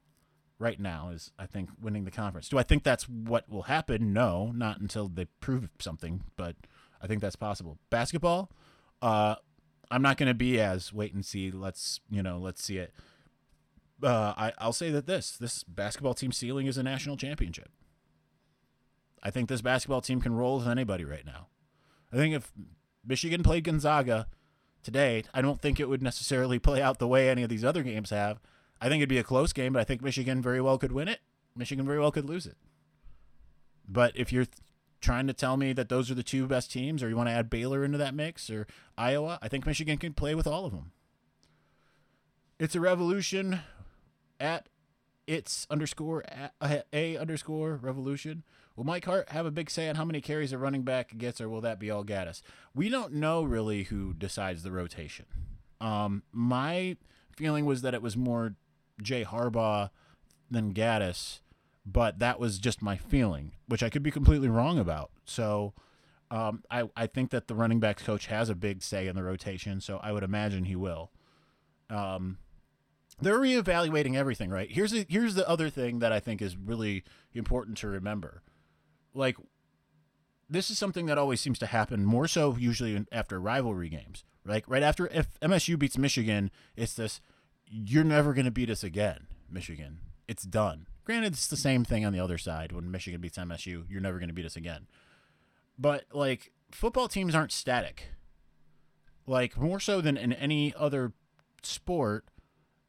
Right 0.59 0.79
now 0.79 1.09
is 1.09 1.31
I 1.39 1.47
think 1.47 1.69
winning 1.81 2.03
the 2.03 2.11
conference. 2.11 2.47
Do 2.49 2.59
I 2.59 2.63
think 2.63 2.83
that's 2.83 3.09
what 3.09 3.49
will 3.49 3.63
happen? 3.63 4.13
No, 4.13 4.51
not 4.53 4.79
until 4.79 5.07
they 5.07 5.25
prove 5.39 5.69
something. 5.79 6.23
But 6.35 6.55
I 7.01 7.07
think 7.07 7.21
that's 7.21 7.35
possible. 7.35 7.79
Basketball, 7.89 8.51
uh, 9.01 9.35
I'm 9.91 10.01
not 10.01 10.17
going 10.17 10.27
to 10.27 10.33
be 10.33 10.59
as 10.59 10.93
wait 10.93 11.13
and 11.13 11.25
see. 11.25 11.51
Let's 11.51 11.99
you 12.09 12.23
know, 12.23 12.37
let's 12.39 12.63
see 12.63 12.77
it. 12.77 12.93
Uh, 14.01 14.33
I 14.35 14.53
I'll 14.57 14.73
say 14.73 14.89
that 14.89 15.05
this 15.05 15.31
this 15.31 15.63
basketball 15.63 16.13
team 16.13 16.31
ceiling 16.31 16.65
is 16.65 16.77
a 16.77 16.83
national 16.83 17.17
championship. 17.17 17.69
I 19.21 19.29
think 19.29 19.49
this 19.49 19.61
basketball 19.61 20.01
team 20.01 20.21
can 20.21 20.33
roll 20.33 20.57
with 20.57 20.67
anybody 20.67 21.05
right 21.05 21.25
now. 21.25 21.47
I 22.11 22.15
think 22.15 22.33
if 22.33 22.51
Michigan 23.05 23.43
played 23.43 23.65
Gonzaga 23.65 24.27
today, 24.81 25.23
I 25.33 25.41
don't 25.41 25.61
think 25.61 25.79
it 25.79 25.89
would 25.89 26.01
necessarily 26.01 26.57
play 26.67 26.81
out 26.81 26.97
the 26.97 27.07
way 27.07 27.29
any 27.29 27.43
of 27.43 27.49
these 27.49 27.65
other 27.65 27.83
games 27.83 28.09
have. 28.09 28.39
I 28.79 28.89
think 28.89 29.01
it'd 29.01 29.09
be 29.09 29.19
a 29.19 29.23
close 29.23 29.53
game, 29.53 29.73
but 29.73 29.79
I 29.79 29.83
think 29.83 30.01
Michigan 30.01 30.41
very 30.41 30.59
well 30.59 30.79
could 30.79 30.91
win 30.91 31.07
it. 31.07 31.19
Michigan 31.55 31.85
very 31.85 31.99
well 31.99 32.11
could 32.11 32.25
lose 32.25 32.47
it. 32.47 32.57
But 33.87 34.13
if 34.15 34.31
you're 34.31 34.47
trying 35.01 35.27
to 35.27 35.33
tell 35.33 35.57
me 35.57 35.73
that 35.73 35.89
those 35.89 36.09
are 36.09 36.15
the 36.15 36.23
two 36.23 36.47
best 36.47 36.71
teams, 36.71 37.03
or 37.03 37.09
you 37.09 37.17
want 37.17 37.27
to 37.27 37.33
add 37.33 37.49
Baylor 37.49 37.83
into 37.83 37.97
that 37.97 38.13
mix, 38.13 38.49
or 38.49 38.67
Iowa, 38.97 39.39
I 39.41 39.47
think 39.47 39.65
Michigan 39.65 39.97
can 39.97 40.13
play 40.13 40.35
with 40.35 40.47
all 40.47 40.65
of 40.65 40.71
them. 40.71 40.91
It's 42.59 42.75
a 42.75 42.79
revolution 42.79 43.61
at 44.39 44.69
it's 45.27 45.65
underscore 45.69 46.23
a, 46.61 46.83
a 46.93 47.17
underscore 47.17 47.75
revolution. 47.75 48.43
Will 48.75 48.83
Mike 48.83 49.05
Hart 49.05 49.29
have 49.29 49.45
a 49.45 49.51
big 49.51 49.69
say 49.69 49.89
on 49.89 49.95
how 49.95 50.05
many 50.05 50.21
carries 50.21 50.53
a 50.53 50.57
running 50.57 50.83
back 50.83 51.17
gets, 51.17 51.41
or 51.41 51.49
will 51.49 51.61
that 51.61 51.79
be 51.79 51.91
all 51.91 52.03
Gattis? 52.03 52.41
We 52.73 52.89
don't 52.89 53.13
know 53.13 53.43
really 53.43 53.83
who 53.83 54.13
decides 54.13 54.63
the 54.63 54.71
rotation. 54.71 55.25
Um, 55.79 56.23
my 56.31 56.97
feeling 57.35 57.65
was 57.65 57.81
that 57.81 57.93
it 57.93 58.01
was 58.01 58.15
more 58.15 58.55
Jay 59.01 59.25
Harbaugh 59.25 59.89
than 60.49 60.73
Gattis, 60.73 61.39
but 61.91 62.19
that 62.19 62.39
was 62.39 62.59
just 62.59 62.81
my 62.81 62.97
feeling, 62.97 63.51
which 63.67 63.83
I 63.83 63.89
could 63.89 64.03
be 64.03 64.11
completely 64.11 64.49
wrong 64.49 64.79
about. 64.79 65.11
So 65.25 65.73
um, 66.29 66.63
I, 66.69 66.89
I 66.95 67.07
think 67.07 67.31
that 67.31 67.47
the 67.47 67.55
running 67.55 67.79
backs 67.79 68.03
coach 68.03 68.27
has 68.27 68.49
a 68.49 68.55
big 68.55 68.83
say 68.83 69.07
in 69.07 69.15
the 69.15 69.23
rotation, 69.23 69.81
so 69.81 69.99
I 70.01 70.11
would 70.11 70.23
imagine 70.23 70.65
he 70.65 70.75
will. 70.75 71.11
Um, 71.89 72.37
they're 73.19 73.39
reevaluating 73.39 74.15
everything, 74.15 74.49
right? 74.49 74.71
Here's 74.71 74.93
a, 74.93 75.05
here's 75.09 75.35
the 75.35 75.47
other 75.47 75.69
thing 75.69 75.99
that 75.99 76.11
I 76.11 76.19
think 76.19 76.41
is 76.41 76.55
really 76.57 77.03
important 77.33 77.77
to 77.79 77.87
remember 77.87 78.41
like 79.13 79.37
this 80.49 80.69
is 80.69 80.77
something 80.77 81.05
that 81.05 81.17
always 81.17 81.39
seems 81.39 81.59
to 81.59 81.65
happen 81.65 82.05
more 82.05 82.27
so 82.27 82.57
usually 82.57 83.05
after 83.11 83.39
rivalry 83.39 83.89
games. 83.89 84.23
Like 84.45 84.65
right 84.67 84.83
after 84.83 85.07
if 85.07 85.39
MSU 85.39 85.79
beats 85.79 85.97
Michigan, 85.97 86.51
it's 86.75 86.93
this 86.93 87.21
you're 87.65 88.03
never 88.03 88.33
going 88.33 88.45
to 88.45 88.51
beat 88.51 88.69
us 88.69 88.83
again, 88.83 89.27
Michigan. 89.49 89.99
It's 90.27 90.43
done. 90.43 90.87
Granted, 91.03 91.33
it's 91.33 91.47
the 91.47 91.57
same 91.57 91.83
thing 91.83 92.05
on 92.05 92.13
the 92.13 92.19
other 92.19 92.37
side 92.37 92.71
when 92.71 92.91
Michigan 92.91 93.21
beats 93.21 93.37
MSU. 93.37 93.85
You're 93.89 94.01
never 94.01 94.19
going 94.19 94.29
to 94.29 94.33
beat 94.33 94.45
us 94.45 94.55
again. 94.55 94.87
But 95.77 96.05
like 96.13 96.51
football 96.71 97.07
teams 97.07 97.33
aren't 97.33 97.51
static. 97.51 98.09
Like 99.25 99.57
more 99.57 99.79
so 99.79 100.01
than 100.01 100.17
in 100.17 100.33
any 100.33 100.73
other 100.75 101.13
sport 101.63 102.25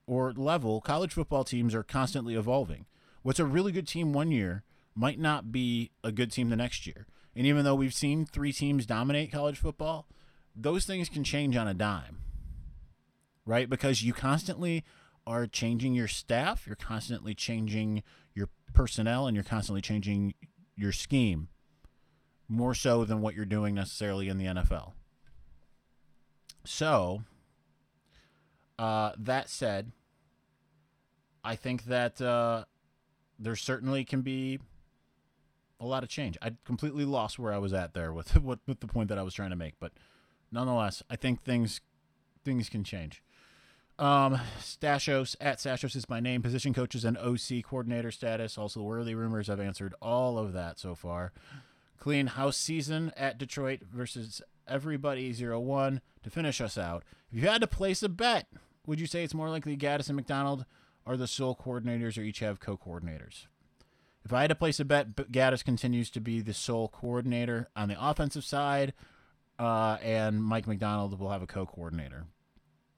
or 0.06 0.32
level, 0.32 0.80
college 0.80 1.12
football 1.12 1.44
teams 1.44 1.74
are 1.74 1.82
constantly 1.82 2.34
evolving. 2.34 2.86
What's 3.22 3.40
a 3.40 3.46
really 3.46 3.72
good 3.72 3.86
team 3.86 4.12
one 4.12 4.30
year 4.30 4.64
might 4.94 5.18
not 5.18 5.52
be 5.52 5.90
a 6.04 6.12
good 6.12 6.30
team 6.32 6.50
the 6.50 6.56
next 6.56 6.86
year. 6.86 7.06
And 7.34 7.46
even 7.46 7.64
though 7.64 7.74
we've 7.74 7.94
seen 7.94 8.26
three 8.26 8.52
teams 8.52 8.84
dominate 8.84 9.32
college 9.32 9.58
football, 9.58 10.06
those 10.54 10.84
things 10.84 11.08
can 11.08 11.24
change 11.24 11.56
on 11.56 11.66
a 11.66 11.72
dime, 11.72 12.18
right? 13.46 13.70
Because 13.70 14.02
you 14.02 14.12
constantly 14.12 14.84
are 15.26 15.46
changing 15.46 15.94
your 15.94 16.08
staff, 16.08 16.66
you're 16.66 16.76
constantly 16.76 17.34
changing 17.34 18.02
your 18.34 18.48
personnel, 18.72 19.26
and 19.26 19.34
you're 19.34 19.44
constantly 19.44 19.80
changing 19.80 20.34
your 20.76 20.92
scheme 20.92 21.48
more 22.48 22.74
so 22.74 23.04
than 23.04 23.20
what 23.20 23.34
you're 23.34 23.44
doing 23.44 23.74
necessarily 23.74 24.28
in 24.28 24.38
the 24.38 24.46
NFL. 24.46 24.92
So, 26.64 27.22
uh, 28.78 29.12
that 29.18 29.48
said, 29.48 29.92
I 31.44 31.56
think 31.56 31.84
that 31.84 32.20
uh, 32.20 32.64
there 33.38 33.56
certainly 33.56 34.04
can 34.04 34.22
be 34.22 34.60
a 35.80 35.86
lot 35.86 36.02
of 36.02 36.08
change. 36.08 36.38
I 36.40 36.52
completely 36.64 37.04
lost 37.04 37.38
where 37.38 37.52
I 37.52 37.58
was 37.58 37.72
at 37.72 37.94
there 37.94 38.12
with 38.12 38.36
what 38.42 38.60
with 38.66 38.80
the 38.80 38.86
point 38.86 39.08
that 39.08 39.18
I 39.18 39.22
was 39.22 39.34
trying 39.34 39.50
to 39.50 39.56
make, 39.56 39.74
but 39.80 39.92
nonetheless, 40.50 41.02
I 41.10 41.16
think 41.16 41.42
things 41.42 41.80
things 42.44 42.68
can 42.68 42.84
change. 42.84 43.22
Um, 43.98 44.40
Stashos 44.60 45.36
at 45.40 45.58
Stashos 45.58 45.94
is 45.94 46.08
my 46.08 46.20
name. 46.20 46.42
Position 46.42 46.74
coaches 46.74 47.04
and 47.04 47.16
OC 47.18 47.62
coordinator 47.64 48.10
status. 48.10 48.58
Also, 48.58 48.82
worthy 48.82 49.14
rumors. 49.14 49.48
I've 49.48 49.60
answered 49.60 49.94
all 50.00 50.38
of 50.38 50.52
that 50.54 50.78
so 50.78 50.94
far. 50.94 51.32
Clean 51.98 52.26
house 52.26 52.56
season 52.56 53.12
at 53.16 53.38
Detroit 53.38 53.80
versus 53.82 54.42
everybody 54.66 55.32
0-1 55.32 56.00
to 56.22 56.30
finish 56.30 56.60
us 56.60 56.76
out. 56.76 57.04
If 57.30 57.42
you 57.42 57.48
had 57.48 57.60
to 57.60 57.66
place 57.66 58.02
a 58.02 58.08
bet, 58.08 58.48
would 58.86 59.00
you 59.00 59.06
say 59.06 59.22
it's 59.22 59.34
more 59.34 59.50
likely 59.50 59.76
Gattis 59.76 60.08
and 60.08 60.16
Macdonald 60.16 60.64
are 61.06 61.16
the 61.16 61.26
sole 61.26 61.54
coordinators 61.54 62.18
or 62.18 62.22
each 62.22 62.40
have 62.40 62.60
co-coordinators? 62.60 63.46
If 64.24 64.32
I 64.32 64.42
had 64.42 64.50
to 64.50 64.54
place 64.54 64.78
a 64.80 64.84
bet, 64.84 65.14
Gattis 65.16 65.64
continues 65.64 66.10
to 66.10 66.20
be 66.20 66.40
the 66.40 66.54
sole 66.54 66.88
coordinator 66.88 67.68
on 67.74 67.88
the 67.88 67.96
offensive 67.98 68.44
side, 68.44 68.94
uh, 69.58 69.98
and 70.02 70.42
Mike 70.42 70.66
Macdonald 70.66 71.18
will 71.18 71.30
have 71.30 71.42
a 71.42 71.46
co-coordinator. 71.46 72.26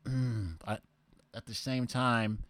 I, 0.07 0.79
at 1.35 1.47
the 1.47 1.55
same 1.55 1.87
time, 1.87 2.45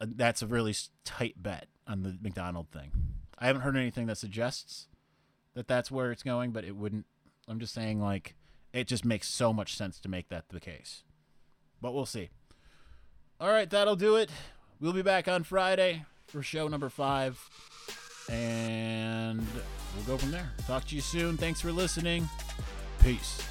uh, 0.00 0.06
that's 0.08 0.42
a 0.42 0.46
really 0.46 0.74
tight 1.04 1.42
bet 1.42 1.68
on 1.86 2.02
the 2.02 2.16
Macdonald 2.20 2.68
thing. 2.70 2.92
I 3.38 3.46
haven't 3.46 3.62
heard 3.62 3.76
anything 3.76 4.06
that 4.06 4.18
suggests 4.18 4.88
that 5.54 5.68
that's 5.68 5.90
where 5.90 6.12
it's 6.12 6.22
going, 6.22 6.52
but 6.52 6.64
it 6.64 6.76
wouldn't. 6.76 7.06
I'm 7.48 7.58
just 7.58 7.74
saying, 7.74 8.00
like, 8.00 8.34
it 8.72 8.86
just 8.86 9.04
makes 9.04 9.28
so 9.28 9.52
much 9.52 9.76
sense 9.76 9.98
to 10.00 10.08
make 10.08 10.28
that 10.28 10.48
the 10.50 10.60
case. 10.60 11.02
But 11.80 11.94
we'll 11.94 12.06
see. 12.06 12.30
All 13.40 13.50
right, 13.50 13.70
that'll 13.70 13.96
do 13.96 14.16
it. 14.16 14.30
We'll 14.80 14.92
be 14.92 15.02
back 15.02 15.28
on 15.28 15.44
Friday 15.44 16.04
for 16.26 16.42
show 16.42 16.68
number 16.68 16.88
five, 16.88 17.40
and 18.28 19.44
we'll 19.96 20.06
go 20.06 20.18
from 20.18 20.30
there. 20.30 20.52
Talk 20.66 20.84
to 20.86 20.94
you 20.94 21.00
soon. 21.00 21.36
Thanks 21.36 21.60
for 21.60 21.72
listening. 21.72 22.28
Peace. 23.02 23.42